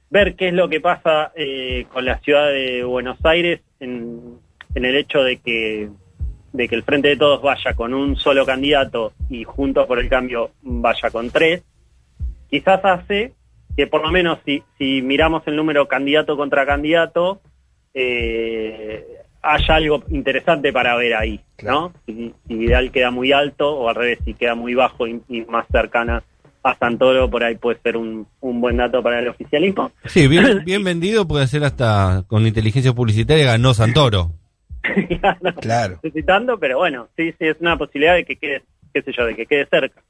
ver 0.09 0.35
qué 0.35 0.49
es 0.49 0.53
lo 0.53 0.67
que 0.67 0.81
pasa 0.81 1.31
eh, 1.35 1.85
con 1.91 2.03
la 2.05 2.19
ciudad 2.19 2.49
de 2.49 2.83
Buenos 2.83 3.17
Aires 3.23 3.61
en 3.79 4.39
el 4.75 4.95
hecho 4.95 5.23
de 5.23 5.37
que 5.37 5.89
de 6.53 6.67
que 6.67 6.75
el 6.75 6.84
Frente 6.84 7.10
de 7.10 7.17
Todos 7.17 7.41
vaya 7.41 7.74
con 7.74 7.93
un 7.93 8.15
solo 8.15 8.46
candidato 8.46 9.14
y 9.29 9.44
Juntos 9.44 9.87
por 9.87 10.00
el 10.00 10.09
Cambio 10.09 10.51
vaya 10.61 11.09
con 11.09 11.29
tres, 11.29 11.64
quizás 12.50 12.83
hace 12.83 13.33
que 13.75 13.87
por 13.87 14.01
lo 14.01 14.11
menos 14.11 14.40
si, 14.46 14.64
si 14.77 15.01
miramos 15.01 15.44
el 15.48 15.55
número 15.55 15.87
candidato 15.87 16.35
contra 16.35 16.66
candidato, 16.66 17.42
eh, 17.94 19.05
haya 19.42 19.75
algo 19.75 20.03
interesante 20.09 20.72
para 20.74 20.96
ver 20.96 21.16
ahí, 21.16 21.40
¿no? 21.64 21.94
Si, 22.05 22.33
si 22.48 22.55
Vidal 22.55 22.92
queda 22.92 23.11
muy 23.11 23.31
alto 23.31 23.74
o 23.74 23.90
al 23.90 23.96
revés, 23.96 24.20
si 24.25 24.33
queda 24.33 24.55
muy 24.55 24.75
bajo 24.75 25.07
y, 25.07 25.22
y 25.29 25.42
más 25.42 25.66
cercana 25.72 26.24
a 26.64 26.77
Santoro, 26.77 27.29
por 27.29 27.44
ahí 27.44 27.55
puede 27.55 27.79
ser 27.81 27.98
un, 27.98 28.27
un 28.40 28.61
buen 28.61 28.77
dato 28.77 29.01
para 29.01 29.20
el 29.20 29.27
oficialismo. 29.27 29.92
Sí, 30.05 30.27
bien, 30.27 30.61
bien 30.66 30.83
vendido 30.83 31.27
puede 31.27 31.48
ser 31.48 31.64
hasta 31.64 32.24
con 32.27 32.46
inteligencia 32.46 32.94
publicitaria 32.94 33.46
ganó 33.46 33.74
Santoro. 33.74 34.31
Claro. 35.62 36.00
necesitando, 36.03 36.60
pero 36.60 36.77
bueno, 36.77 37.07
sí, 37.16 37.34
sí, 37.38 37.48
es 37.48 37.57
una 37.60 37.77
posibilidad 37.77 38.16
de 38.16 38.25
que 38.25 38.36
quede, 38.36 38.64
qué 38.94 39.01
sé 39.01 39.12
yo, 39.12 39.25
de 39.25 39.36
que 39.36 39.46
quede 39.46 39.66
cerca. 39.68 40.01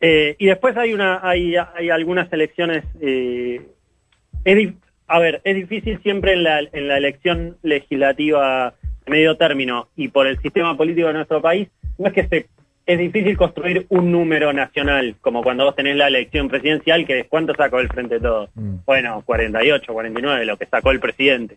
Eh, 0.00 0.36
y 0.38 0.46
después 0.46 0.76
hay 0.76 0.94
una, 0.94 1.20
hay, 1.22 1.54
hay 1.56 1.90
algunas 1.90 2.32
elecciones, 2.32 2.84
eh, 3.00 3.60
es 4.44 4.74
a 5.06 5.18
ver, 5.18 5.40
es 5.44 5.54
difícil 5.54 6.00
siempre 6.02 6.32
en 6.32 6.42
la, 6.42 6.60
en 6.60 6.88
la 6.88 6.96
elección 6.96 7.58
legislativa 7.62 8.74
de 9.04 9.10
medio 9.10 9.36
término 9.36 9.88
y 9.94 10.08
por 10.08 10.26
el 10.26 10.38
sistema 10.40 10.76
político 10.76 11.08
de 11.08 11.14
nuestro 11.14 11.42
país, 11.42 11.68
no 11.98 12.06
es 12.06 12.14
que 12.14 12.26
se, 12.28 12.46
es 12.86 12.98
difícil 12.98 13.36
construir 13.36 13.86
un 13.90 14.10
número 14.10 14.52
nacional, 14.52 15.16
como 15.20 15.42
cuando 15.42 15.64
vos 15.64 15.76
tenés 15.76 15.96
la 15.96 16.08
elección 16.08 16.48
presidencial, 16.48 17.06
que 17.06 17.20
es 17.20 17.26
cuánto 17.28 17.54
sacó 17.54 17.78
el 17.78 17.88
Frente 17.88 18.16
de 18.16 18.20
Todos. 18.20 18.50
Bueno, 18.84 19.22
48, 19.24 19.92
49, 19.92 20.44
lo 20.44 20.56
que 20.56 20.66
sacó 20.66 20.90
el 20.90 21.00
presidente. 21.00 21.56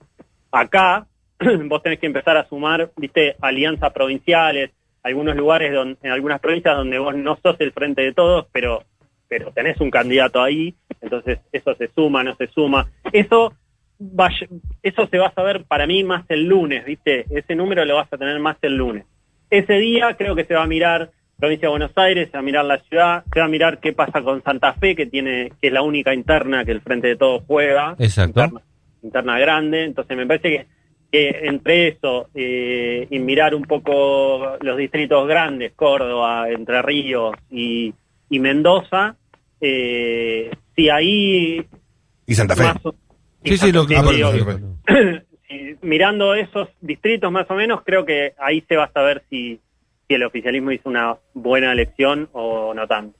Acá, 0.52 1.08
vos 1.68 1.82
tenés 1.84 2.00
que 2.00 2.08
empezar 2.08 2.38
a 2.38 2.48
sumar, 2.48 2.92
viste, 2.98 3.36
alianzas 3.42 3.92
provinciales, 3.94 4.72
algunos 5.04 5.36
lugares, 5.36 5.74
donde, 5.74 5.98
en 6.04 6.12
algunas 6.12 6.40
provincias 6.40 6.76
donde 6.76 6.98
vos 6.98 7.16
no 7.16 7.38
sos 7.44 7.56
el 7.60 7.72
frente 7.72 8.02
de 8.02 8.14
todos, 8.14 8.48
pero, 8.52 8.84
pero 9.28 9.52
tenés 9.52 9.80
un 9.80 9.92
candidato 9.92 10.42
ahí, 10.42 10.74
entonces 11.02 11.40
eso 11.52 11.76
se 11.76 11.90
suma, 11.90 12.24
no 12.24 12.36
se 12.36 12.48
suma. 12.48 12.88
Eso, 13.12 13.54
vaya- 14.00 14.48
eso 14.82 15.08
se 15.08 15.18
va 15.18 15.28
a 15.28 15.34
saber 15.34 15.64
para 15.66 15.86
mí 15.86 16.04
más 16.04 16.26
el 16.30 16.46
lunes, 16.46 16.86
viste, 16.86 17.26
ese 17.30 17.56
número 17.56 17.86
lo 17.86 17.96
vas 17.96 18.12
a 18.12 18.18
tener 18.18 18.40
más 18.40 18.58
el 18.62 18.76
lunes. 18.78 19.06
Ese 19.50 19.74
día 19.74 20.16
creo 20.18 20.36
que 20.36 20.46
se 20.46 20.56
va 20.56 20.64
a 20.64 20.68
mirar 20.68 21.12
provincia 21.38 21.68
de 21.68 21.72
Buenos 21.72 21.92
Aires, 21.98 22.28
se 22.32 22.34
va 22.38 22.40
a 22.40 22.44
mirar 22.44 22.66
la 22.66 22.80
ciudad, 22.80 23.24
se 23.32 23.40
va 23.40 23.46
a 23.46 23.50
mirar 23.50 23.80
qué 23.80 23.94
pasa 23.94 24.22
con 24.22 24.42
Santa 24.42 24.74
Fe, 24.74 24.96
que 24.96 25.06
tiene, 25.06 25.52
que 25.62 25.68
es 25.68 25.74
la 25.74 25.82
única 25.84 26.14
interna 26.14 26.64
que 26.66 26.72
el 26.72 26.82
Frente 26.82 27.10
de 27.10 27.16
Todos 27.18 27.44
juega. 27.46 27.96
Exacto. 28.00 28.40
Interna, 28.42 28.62
interna 29.04 29.40
grande. 29.40 29.84
Entonces 29.84 30.18
me 30.18 30.26
parece 30.26 30.50
que, 30.50 30.66
que 31.16 31.48
entre 31.48 31.88
eso 31.88 32.28
eh, 32.36 33.08
y 33.10 33.20
mirar 33.20 33.56
un 33.56 33.64
poco 33.64 34.58
los 34.60 34.78
distritos 34.78 35.26
grandes, 35.28 35.72
Córdoba, 35.74 36.50
Entre 36.50 36.82
Ríos 36.82 37.34
y, 37.50 37.94
y 38.30 38.40
Mendoza, 38.40 39.16
eh, 39.62 40.52
si 40.76 40.90
ahí 40.90 41.66
Y 42.28 42.36
Santa 42.36 42.56
Fe. 42.56 42.64
más 42.64 42.78
Sí, 43.46 43.58
sí, 43.58 43.72
lo 43.72 43.86
que 43.88 43.96
Ah, 43.96 44.02
bueno, 44.02 44.78
mirando 45.82 46.36
esos 46.36 46.68
distritos 46.82 47.32
más 47.32 47.50
o 47.50 47.54
menos, 47.54 47.82
creo 47.86 48.06
que 48.06 48.34
ahí 48.38 48.64
se 48.68 48.76
va 48.76 48.86
a 48.86 48.92
saber 48.92 49.24
si, 49.30 49.60
si 50.08 50.16
el 50.16 50.24
oficialismo 50.24 50.72
hizo 50.72 50.90
una 50.90 51.16
buena 51.34 51.72
elección 51.72 52.28
o 52.34 52.74
no 52.74 52.88
tanto. 52.88 53.18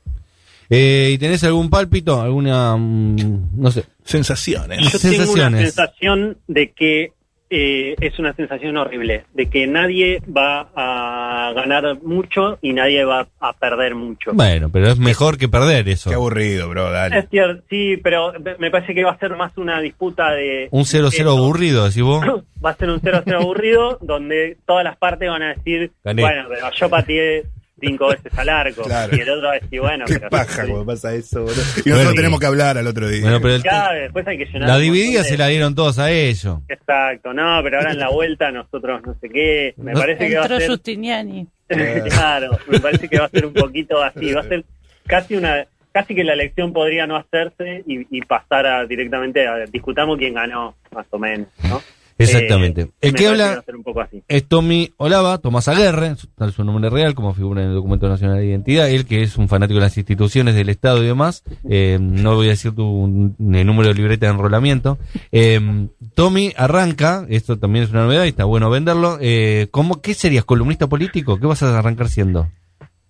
Eh, 0.70 1.12
¿Y 1.14 1.18
tenés 1.20 1.44
algún 1.44 1.70
pálpito? 1.70 2.20
¿Alguna, 2.20 2.76
mm, 2.76 3.62
no 3.62 3.72
sé? 3.72 3.86
Sensaciones. 4.04 4.80
Yo 4.92 5.00
tengo 5.00 5.16
una 5.16 5.26
Sensaciones. 5.26 5.62
sensación 5.62 6.38
de 6.48 6.72
que 6.72 7.14
eh, 7.50 7.96
es 8.02 8.18
una 8.20 8.34
sensación 8.34 8.76
horrible, 8.78 9.26
de 9.34 9.46
que 9.50 9.68
nadie 9.68 10.20
va 10.36 10.70
a 10.76 11.54
ganar 11.54 12.02
mucho 12.02 12.58
y 12.62 12.74
nadie 12.74 13.06
va 13.06 13.28
a 13.40 13.54
perder 13.54 13.96
mucho. 13.96 14.32
Bueno, 14.34 14.70
pero 14.72 14.88
es 14.88 14.98
mejor 15.00 15.38
que 15.38 15.48
perder 15.48 15.88
eso. 15.90 16.10
Qué 16.10 16.16
aburrido, 16.16 16.68
bro, 16.70 16.92
dale. 16.92 17.20
Es 17.20 17.30
cierto, 17.30 17.64
sí, 17.70 17.98
pero 18.04 18.34
me- 18.60 18.72
parece 18.72 18.94
que 18.94 19.04
va 19.04 19.12
a 19.12 19.20
ser 19.20 19.36
más 19.36 19.56
una 19.58 19.80
disputa 19.80 20.32
de... 20.32 20.68
Un 20.72 20.84
0-0 20.84 21.08
eso. 21.14 21.30
aburrido, 21.30 21.86
decís 21.88 22.02
vos. 22.04 22.26
va 22.66 22.72
a 22.72 22.76
ser 22.76 22.90
un 22.90 23.00
0-0 23.00 23.34
aburrido 23.42 23.98
donde 24.02 24.58
todas 24.66 24.84
las 24.84 24.98
partes 24.98 25.30
van 25.30 25.44
a 25.44 25.54
decir, 25.54 25.92
Gané. 26.04 26.22
bueno, 26.22 26.46
pero 26.50 26.72
yo 26.72 26.90
pateé 26.90 27.44
cinco 27.80 28.08
veces 28.12 28.32
al 28.38 28.50
arco. 28.50 28.84
Claro. 28.84 29.16
Y 29.16 29.20
el 29.22 29.30
otro 29.30 29.48
va 29.48 29.54
a 29.54 29.60
decir, 29.60 29.80
bueno, 29.82 30.06
Qué 30.06 30.14
pero... 30.16 30.30
paja 30.30 30.64
sí. 30.64 30.70
cuando 30.70 30.86
pasa 30.86 31.14
eso, 31.16 31.44
bro. 31.44 31.54
Y 31.54 31.58
nosotros 31.58 31.84
Bueno. 31.96 32.14
tenemos 32.14 32.40
que 32.40 32.46
hablar 32.46 32.78
al 32.78 32.88
otro 32.88 33.08
día. 33.10 33.22
Bueno, 33.22 33.42
pero 33.42 33.56
el- 33.56 33.62
Claro, 33.62 34.00
después 34.02 34.28
hay 34.28 34.38
que 34.38 34.46
llenar... 34.46 34.70
la 34.70 34.78
dividida 34.78 35.24
de- 35.24 35.30
se 35.30 35.38
la 35.38 35.48
dieron 35.48 35.76
todos 35.76 36.00
a 36.00 36.12
ellos. 36.12 36.60
Exacto, 36.68 37.34
no, 37.34 37.60
pero 37.64 37.78
ahora 37.78 37.92
en 37.92 38.00
la 38.00 38.10
vuelta 38.10 38.52
nosotros 38.52 39.02
no 39.06 39.16
sé 39.20 39.30
qué, 39.30 39.74
me 39.78 39.94
No- 39.94 40.00
parece 40.00 40.28
que 40.30 40.38
va 40.38 40.46
a 40.46 40.48
ser... 40.48 40.68
Justiniani. 40.70 41.48
claro, 42.10 42.58
me 42.68 42.80
parece 42.80 43.08
que 43.10 43.20
va 43.20 43.26
a 43.26 43.30
ser 43.30 43.46
un 43.46 43.54
poquito 43.54 44.02
así, 44.04 44.32
va 44.34 44.42
a 44.42 44.46
ser 44.48 44.64
casi 45.08 45.36
una... 45.36 45.66
Casi 45.92 46.14
que 46.14 46.26
la 46.26 46.34
elección 46.34 46.74
podría 46.74 47.08
no 47.08 47.16
hacerse 47.16 47.82
y, 47.88 48.06
y 48.18 48.20
pasar 48.20 48.66
a, 48.68 48.86
directamente 48.86 49.48
a 49.48 49.60
discutamos 49.66 50.18
quién 50.18 50.34
ganó, 50.34 50.76
más 50.92 51.06
o 51.10 51.18
menos, 51.18 51.48
¿no? 51.70 51.82
Exactamente. 52.18 52.82
Eh, 52.82 52.90
El 53.02 53.14
que 53.14 53.28
habla- 53.28 53.64
un 53.76 53.84
poco 53.84 54.02
así. 54.02 54.24
Es 54.28 54.48
Tommy 54.48 54.92
Olava, 54.98 55.38
Tomás 55.38 55.68
Aguerre, 55.68 56.16
tal 56.36 56.54
su 56.54 56.64
nombre 56.64 56.90
real, 56.90 57.14
como 57.14 57.34
figura 57.34 57.62
en 57.62 57.70
el 57.70 57.76
documento 57.76 58.08
nacional 58.08 58.38
de 58.38 58.46
identidad. 58.46 58.90
Él 58.90 59.06
que 59.06 59.22
es 59.24 59.38
un 59.38 59.50
fanático 59.50 59.80
de 59.80 59.86
las 59.86 59.98
instituciones 59.98 60.56
del 60.56 60.70
Estado 60.70 61.04
y 61.04 61.08
demás. 61.08 61.44
Eh, 61.70 61.98
no 62.00 62.36
voy 62.36 62.48
a 62.48 62.52
decir 62.52 62.72
tu 62.74 63.06
el 63.06 63.66
número 63.66 63.90
de 63.90 63.96
libreta 63.96 64.28
de 64.28 64.32
enrolamiento. 64.34 64.98
Eh, 65.32 65.88
Tommy 66.14 66.54
arranca, 66.56 67.26
esto 67.30 67.58
también 67.60 67.84
es 67.84 67.92
una 67.92 68.04
novedad 68.06 68.26
y 68.26 68.30
está 68.30 68.46
bueno 68.46 68.70
venderlo. 68.70 69.18
Eh, 69.20 69.68
¿cómo, 69.72 70.02
¿Qué 70.02 70.14
serías? 70.14 70.46
¿Columnista 70.46 70.88
político? 70.88 71.38
¿Qué 71.40 71.48
vas 71.48 71.64
a 71.64 71.78
arrancar 71.78 72.08
siendo? 72.08 72.48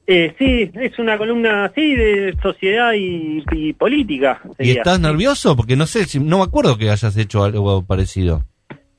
Eh, 0.08 0.36
sí, 0.38 0.72
es 0.80 1.00
una 1.00 1.18
columna 1.18 1.66
así 1.66 1.96
de 1.96 2.36
sociedad 2.42 2.94
y, 2.94 3.44
y 3.52 3.74
política. 3.74 4.40
¿Y 4.60 4.72
estás 4.72 5.00
nervioso? 5.00 5.56
Porque 5.56 5.76
no 5.76 5.88
sé, 5.88 6.06
si, 6.06 6.20
no 6.20 6.38
me 6.38 6.44
acuerdo 6.44 6.78
que 6.78 6.92
hayas 6.92 7.18
hecho 7.18 7.44
algo 7.44 7.84
parecido. 7.84 8.44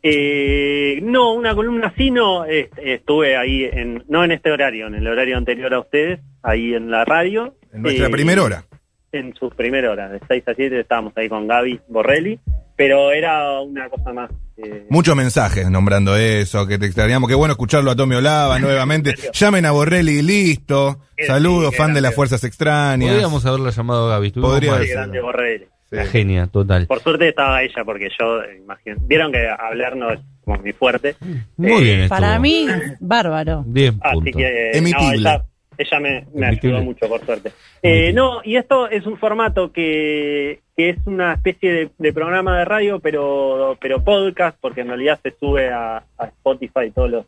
Eh, 0.08 1.00
no, 1.02 1.32
una 1.34 1.54
columna 1.54 1.88
así 1.88 2.10
no. 2.10 2.44
eh, 2.46 2.70
estuve 2.78 3.36
ahí, 3.36 3.64
en, 3.64 4.04
no 4.08 4.22
en 4.24 4.32
este 4.32 4.52
horario, 4.52 4.86
en 4.86 4.94
el 4.94 5.06
horario 5.06 5.36
anterior 5.36 5.72
a 5.74 5.80
ustedes, 5.80 6.20
ahí 6.42 6.74
en 6.74 6.90
la 6.90 7.04
radio. 7.04 7.56
En 7.72 7.82
nuestra 7.82 8.06
Eh, 8.06 8.10
primera 8.10 8.42
hora. 8.42 8.64
En 9.12 9.34
su 9.34 9.50
primera 9.50 9.90
hora, 9.90 10.08
de 10.08 10.20
6 10.28 10.44
a 10.46 10.54
7 10.54 10.78
estábamos 10.80 11.12
ahí 11.16 11.28
con 11.28 11.46
Gaby 11.48 11.80
Borrelli, 11.88 12.38
pero 12.76 13.10
era 13.12 13.60
una 13.60 13.88
cosa 13.88 14.12
más. 14.12 14.30
eh, 14.58 14.86
Muchos 14.90 15.16
mensajes 15.16 15.70
nombrando 15.70 16.16
eso, 16.16 16.66
que 16.66 16.78
te 16.78 16.86
extrañamos. 16.86 17.28
Qué 17.28 17.34
bueno 17.34 17.52
escucharlo 17.52 17.90
a 17.90 17.96
Tommy 17.96 18.14
Olava 18.16 18.58
nuevamente. 18.60 19.14
Llamen 19.32 19.66
a 19.66 19.70
Borrelli 19.72 20.18
y 20.18 20.22
listo. 20.22 21.00
Qué- 21.16 21.24
Saludos, 21.26 21.74
fan 21.74 21.94
de 21.94 22.00
las 22.00 22.14
fuerzas 22.14 22.44
extrañas. 22.44 23.08
Podríamos 23.10 23.44
haberla 23.46 23.70
llamado 23.70 24.08
Gaby. 24.08 24.30
Podría 24.32 24.76
ser. 24.78 24.88
grande 24.90 25.20
Borrelli. 25.20 25.64
Sí. 25.88 25.96
La 25.96 26.04
genia, 26.06 26.46
total. 26.48 26.86
Por 26.86 27.00
suerte 27.00 27.28
estaba 27.28 27.62
ella, 27.62 27.84
porque 27.84 28.08
yo, 28.18 28.42
eh, 28.42 28.58
imagino, 28.62 28.96
vieron 29.02 29.30
que 29.30 29.48
hablar 29.48 29.94
no 29.96 30.10
es 30.10 30.20
como 30.44 30.58
mi 30.58 30.72
fuerte. 30.72 31.14
Muy 31.56 31.72
Eh, 31.72 31.80
bien 31.96 32.08
Para 32.08 32.28
estuvo. 32.36 32.42
mí, 32.42 32.66
bárbaro. 33.00 33.62
10 33.66 33.94
Así 34.00 34.32
que 34.32 34.70
no, 34.82 35.12
ella, 35.12 35.44
ella 35.78 36.00
me, 36.00 36.26
me 36.34 36.46
ayudó 36.46 36.82
mucho, 36.82 37.08
por 37.08 37.24
suerte. 37.24 37.52
Eh, 37.82 38.12
no, 38.12 38.40
y 38.42 38.56
esto 38.56 38.88
es 38.88 39.06
un 39.06 39.16
formato 39.16 39.70
que, 39.72 40.60
que 40.76 40.88
es 40.90 40.96
una 41.06 41.34
especie 41.34 41.72
de, 41.72 41.90
de 41.98 42.12
programa 42.12 42.58
de 42.58 42.64
radio, 42.64 42.98
pero, 42.98 43.78
pero 43.80 44.02
podcast, 44.02 44.58
porque 44.60 44.80
en 44.80 44.88
realidad 44.88 45.20
se 45.22 45.34
sube 45.38 45.68
a, 45.70 45.98
a 46.18 46.24
Spotify 46.26 46.90
todos 46.92 47.10
los, 47.10 47.26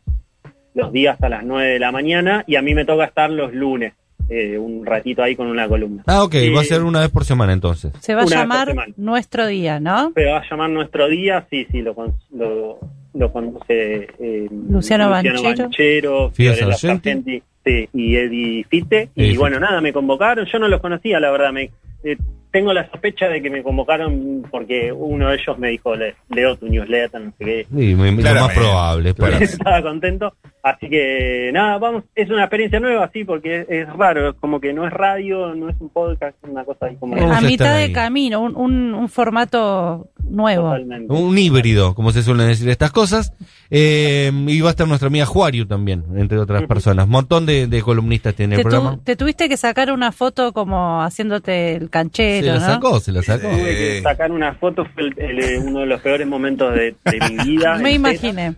los 0.73 0.91
días 0.91 1.21
a 1.23 1.29
las 1.29 1.45
9 1.45 1.71
de 1.73 1.79
la 1.79 1.91
mañana, 1.93 2.43
y 2.45 2.57
a 2.57 2.61
mí 2.61 2.73
me 2.73 2.83
toca 2.85 3.05
estar 3.05 3.29
los 3.29 3.53
lunes, 3.53 3.93
eh, 4.29 4.57
un 4.57 4.85
ratito 4.85 5.23
ahí 5.23 5.35
con 5.35 5.47
una 5.47 5.67
columna. 5.67 6.03
Ah, 6.07 6.23
ok, 6.23 6.35
Eh, 6.35 6.49
va 6.53 6.61
a 6.61 6.63
ser 6.63 6.83
una 6.83 6.99
vez 6.99 7.09
por 7.09 7.25
semana 7.25 7.53
entonces. 7.53 7.91
Se 7.99 8.13
va 8.15 8.21
a 8.21 8.25
llamar. 8.25 8.73
Nuestro 8.97 9.47
Día, 9.47 9.79
¿no? 9.79 10.11
Se 10.15 10.25
va 10.25 10.37
a 10.39 10.49
llamar 10.49 10.69
Nuestro 10.69 11.07
Día, 11.07 11.45
sí, 11.49 11.65
sí, 11.71 11.81
lo, 11.81 11.93
con- 11.95 12.13
lo, 12.35 12.79
lo 13.13 13.31
conduce 13.33 14.07
eh, 14.19 14.47
Luciano 14.69 15.09
Banchero. 15.09 15.41
Banchero, 15.43 16.31
Fiorella 16.31 16.73
Sargenti. 16.73 17.41
Sí, 17.65 17.89
y 17.93 18.15
Eddie 18.15 18.65
Fite. 18.69 19.09
Y 19.15 19.35
bueno, 19.35 19.59
nada, 19.59 19.81
me 19.81 19.91
convocaron, 19.91 20.45
yo 20.45 20.59
no 20.59 20.67
los 20.67 20.79
conocía, 20.79 21.19
la 21.19 21.29
verdad, 21.29 21.51
me 21.51 21.69
eh, 22.03 22.15
tengo 22.51 22.71
la 22.73 22.89
sospecha 22.89 23.27
de 23.27 23.41
que 23.41 23.49
me 23.49 23.61
convocaron 23.61 24.43
porque 24.49 24.91
uno 24.91 25.29
de 25.29 25.35
ellos 25.35 25.59
me 25.59 25.69
dijo, 25.69 25.93
"Le- 25.95 26.15
leo 26.29 26.55
tu 26.55 26.67
newsletter, 26.67 27.21
no 27.21 27.33
sé 27.37 27.45
qué, 27.45 27.67
Sí, 27.69 27.93
muy- 27.95 28.11
lo 28.11 28.33
más 28.33 28.53
probable. 28.53 29.13
pero- 29.13 29.27
claramente. 29.27 29.53
estaba 29.53 29.81
contento. 29.81 30.33
Así 30.61 30.89
que 30.89 31.51
nada, 31.53 31.77
vamos, 31.77 32.03
es 32.15 32.29
una 32.29 32.41
experiencia 32.43 32.79
nueva, 32.81 33.09
sí, 33.13 33.23
porque 33.23 33.61
es, 33.61 33.65
es 33.69 33.93
raro, 33.95 34.35
como 34.41 34.59
que 34.59 34.73
no 34.73 34.85
es 34.85 34.91
radio, 34.91 35.55
no 35.55 35.69
es 35.69 35.75
un 35.79 35.87
podcast, 35.89 36.35
es 36.43 36.49
una 36.49 36.65
cosa 36.65 36.87
ahí 36.87 36.97
como... 36.99 37.15
A 37.15 37.39
mitad 37.39 37.73
de 37.75 37.83
ahí. 37.85 37.93
camino, 37.93 38.41
un, 38.41 38.55
un, 38.57 38.93
un 38.93 39.07
formato 39.09 40.09
nuevo. 40.29 40.63
Totalmente. 40.65 41.13
Un 41.13 41.37
híbrido, 41.37 41.95
como 41.95 42.11
se 42.11 42.23
suelen 42.23 42.47
decir 42.47 42.67
estas 42.69 42.91
cosas. 42.91 43.31
Eh, 43.71 44.31
y 44.47 44.59
va 44.61 44.69
a 44.69 44.71
estar 44.71 44.87
nuestra 44.87 45.07
amiga 45.07 45.25
Juario 45.25 45.65
también, 45.67 46.03
entre 46.17 46.37
otras 46.39 46.63
personas. 46.63 47.07
Montón 47.07 47.45
de, 47.45 47.67
de 47.67 47.81
columnistas 47.81 48.35
tiene 48.35 48.55
Te, 48.55 48.61
el 48.61 48.65
tu- 48.65 48.69
programa. 48.71 48.99
te 49.03 49.15
tuviste 49.15 49.47
que 49.47 49.55
sacar 49.57 49.91
una 49.91 50.11
foto 50.11 50.51
como 50.53 51.01
haciéndote 51.03 51.75
el 51.75 51.83
Se 51.83 51.89
canchero, 51.89 52.47
la 52.47 52.53
¿no? 52.55 52.65
sacó, 52.65 52.99
se 52.99 53.11
la 53.13 53.21
sacó. 53.21 53.47
Sí. 53.49 53.57
Tuve 53.59 53.75
que 53.77 54.01
sacar 54.01 54.31
una 54.31 54.53
foto, 54.55 54.85
fue 54.93 55.03
el- 55.03 55.15
el, 55.19 55.39
eh, 55.39 55.59
uno 55.59 55.79
de 55.81 55.85
los 55.85 56.01
peores 56.01 56.27
momentos 56.27 56.73
de, 56.73 56.95
de 57.05 57.29
mi 57.29 57.43
vida. 57.55 57.77
Me 57.81 57.93
imaginé. 57.93 58.55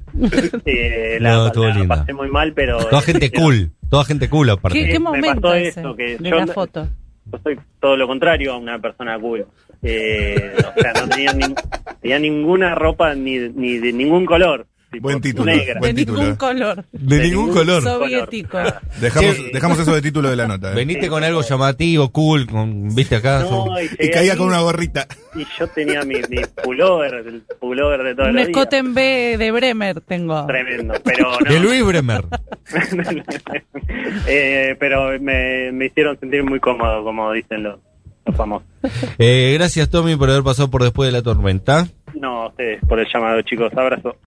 Eh, 0.66 1.18
No, 1.22 1.42
la, 1.42 1.48
estuvo 1.48 1.66
linda. 1.92 2.02
pasé 2.06 2.14
muy 2.14 2.30
mal, 2.30 2.54
pero... 2.54 2.78
Toda 2.86 3.02
gente 3.02 3.32
cool, 3.32 3.72
toda 3.90 4.06
gente 4.06 4.30
cool 4.30 4.50
aparte. 4.50 4.80
¿Qué, 4.80 4.86
qué 4.88 4.94
me 4.94 5.00
momento 5.00 5.42
pasó 5.42 5.54
ese 5.56 5.80
eso, 5.80 5.96
que 5.96 6.18
de 6.18 6.30
yo- 6.30 6.36
la 6.38 6.48
foto? 6.48 6.88
Yo 7.32 7.40
soy 7.44 7.60
todo 7.80 7.96
lo 7.98 8.08
contrario 8.08 8.54
a 8.54 8.58
una 8.58 8.80
persona 8.80 9.18
cool. 9.20 9.46
Eh, 9.84 10.54
o 10.58 10.82
sea, 10.82 10.94
no 10.94 11.08
tenía, 11.10 11.34
ni- 11.34 11.54
tenía 12.02 12.20
ninguna 12.20 12.74
ropa 12.76 13.14
ni, 13.16 13.38
ni 13.50 13.78
de 13.78 13.94
ningún 13.94 14.26
color. 14.26 14.66
Tipo, 14.92 15.04
Buen 15.04 15.22
título, 15.22 15.46
Negra. 15.46 15.80
buen 15.80 15.96
de 15.96 16.02
título. 16.02 16.20
ningún 16.22 16.36
color. 16.36 16.86
De 16.92 17.20
ningún 17.20 17.52
color. 17.54 17.82
Soviético. 17.84 18.58
Dejamos, 19.00 19.36
Sí. 19.36 19.50
dejamos 19.54 19.80
eso 19.80 19.96
de 19.96 20.02
título 20.02 20.30
de 20.30 20.36
la 20.36 20.48
nota. 20.48 20.72
¿eh? 20.72 20.76
Veniste 20.76 21.08
con 21.10 21.24
algo 21.24 21.42
llamativo, 21.42 22.12
cool, 22.12 22.46
con, 22.48 22.94
viste 22.94 23.16
acá. 23.16 23.42
son- 23.46 23.70
No, 23.70 23.80
y, 23.82 23.86
Y 23.86 23.88
llegué 23.90 24.12
caía 24.12 24.32
ahí 24.34 24.38
con 24.38 24.48
una 24.48 24.60
gorrita. 24.60 25.08
Y 25.36 25.46
yo 25.58 25.68
tenía 25.68 26.02
mi, 26.04 26.16
mi 26.30 26.42
pullover, 26.64 27.14
el 27.26 27.42
pullover 27.60 28.04
de 28.04 28.16
todos 28.16 28.30
Un 28.30 28.36
los 28.36 28.48
días. 28.48 28.58
escote 28.58 28.78
en 28.78 28.94
B 28.94 29.38
de 29.38 29.52
Bremer 29.52 30.02
tengo. 30.02 30.46
Tremendo, 30.46 30.94
pero 31.04 31.32
no. 31.40 31.50
De 31.50 31.60
Luis 31.60 31.84
Bremer. 31.86 32.26
Eh, 34.28 34.76
pero 34.80 35.20
me, 35.20 35.72
me 35.72 35.86
hicieron 35.86 36.20
sentir 36.20 36.44
muy 36.44 36.60
cómodo, 36.60 37.04
como 37.04 37.32
dicen 37.32 37.64
los, 37.64 37.80
los 38.26 38.36
famosos. 38.36 38.68
Eh, 39.18 39.52
gracias 39.58 39.90
Tommy 39.90 40.16
por 40.16 40.30
haber 40.30 40.44
pasado 40.44 40.70
por 40.70 40.84
después 40.84 41.08
de 41.08 41.14
la 41.18 41.22
tormenta. 41.24 41.88
No, 42.14 42.44
a 42.44 42.48
ustedes 42.50 42.80
por 42.88 43.00
el 43.00 43.08
llamado, 43.12 43.42
chicos. 43.44 43.72
Abrazo. 43.76 44.16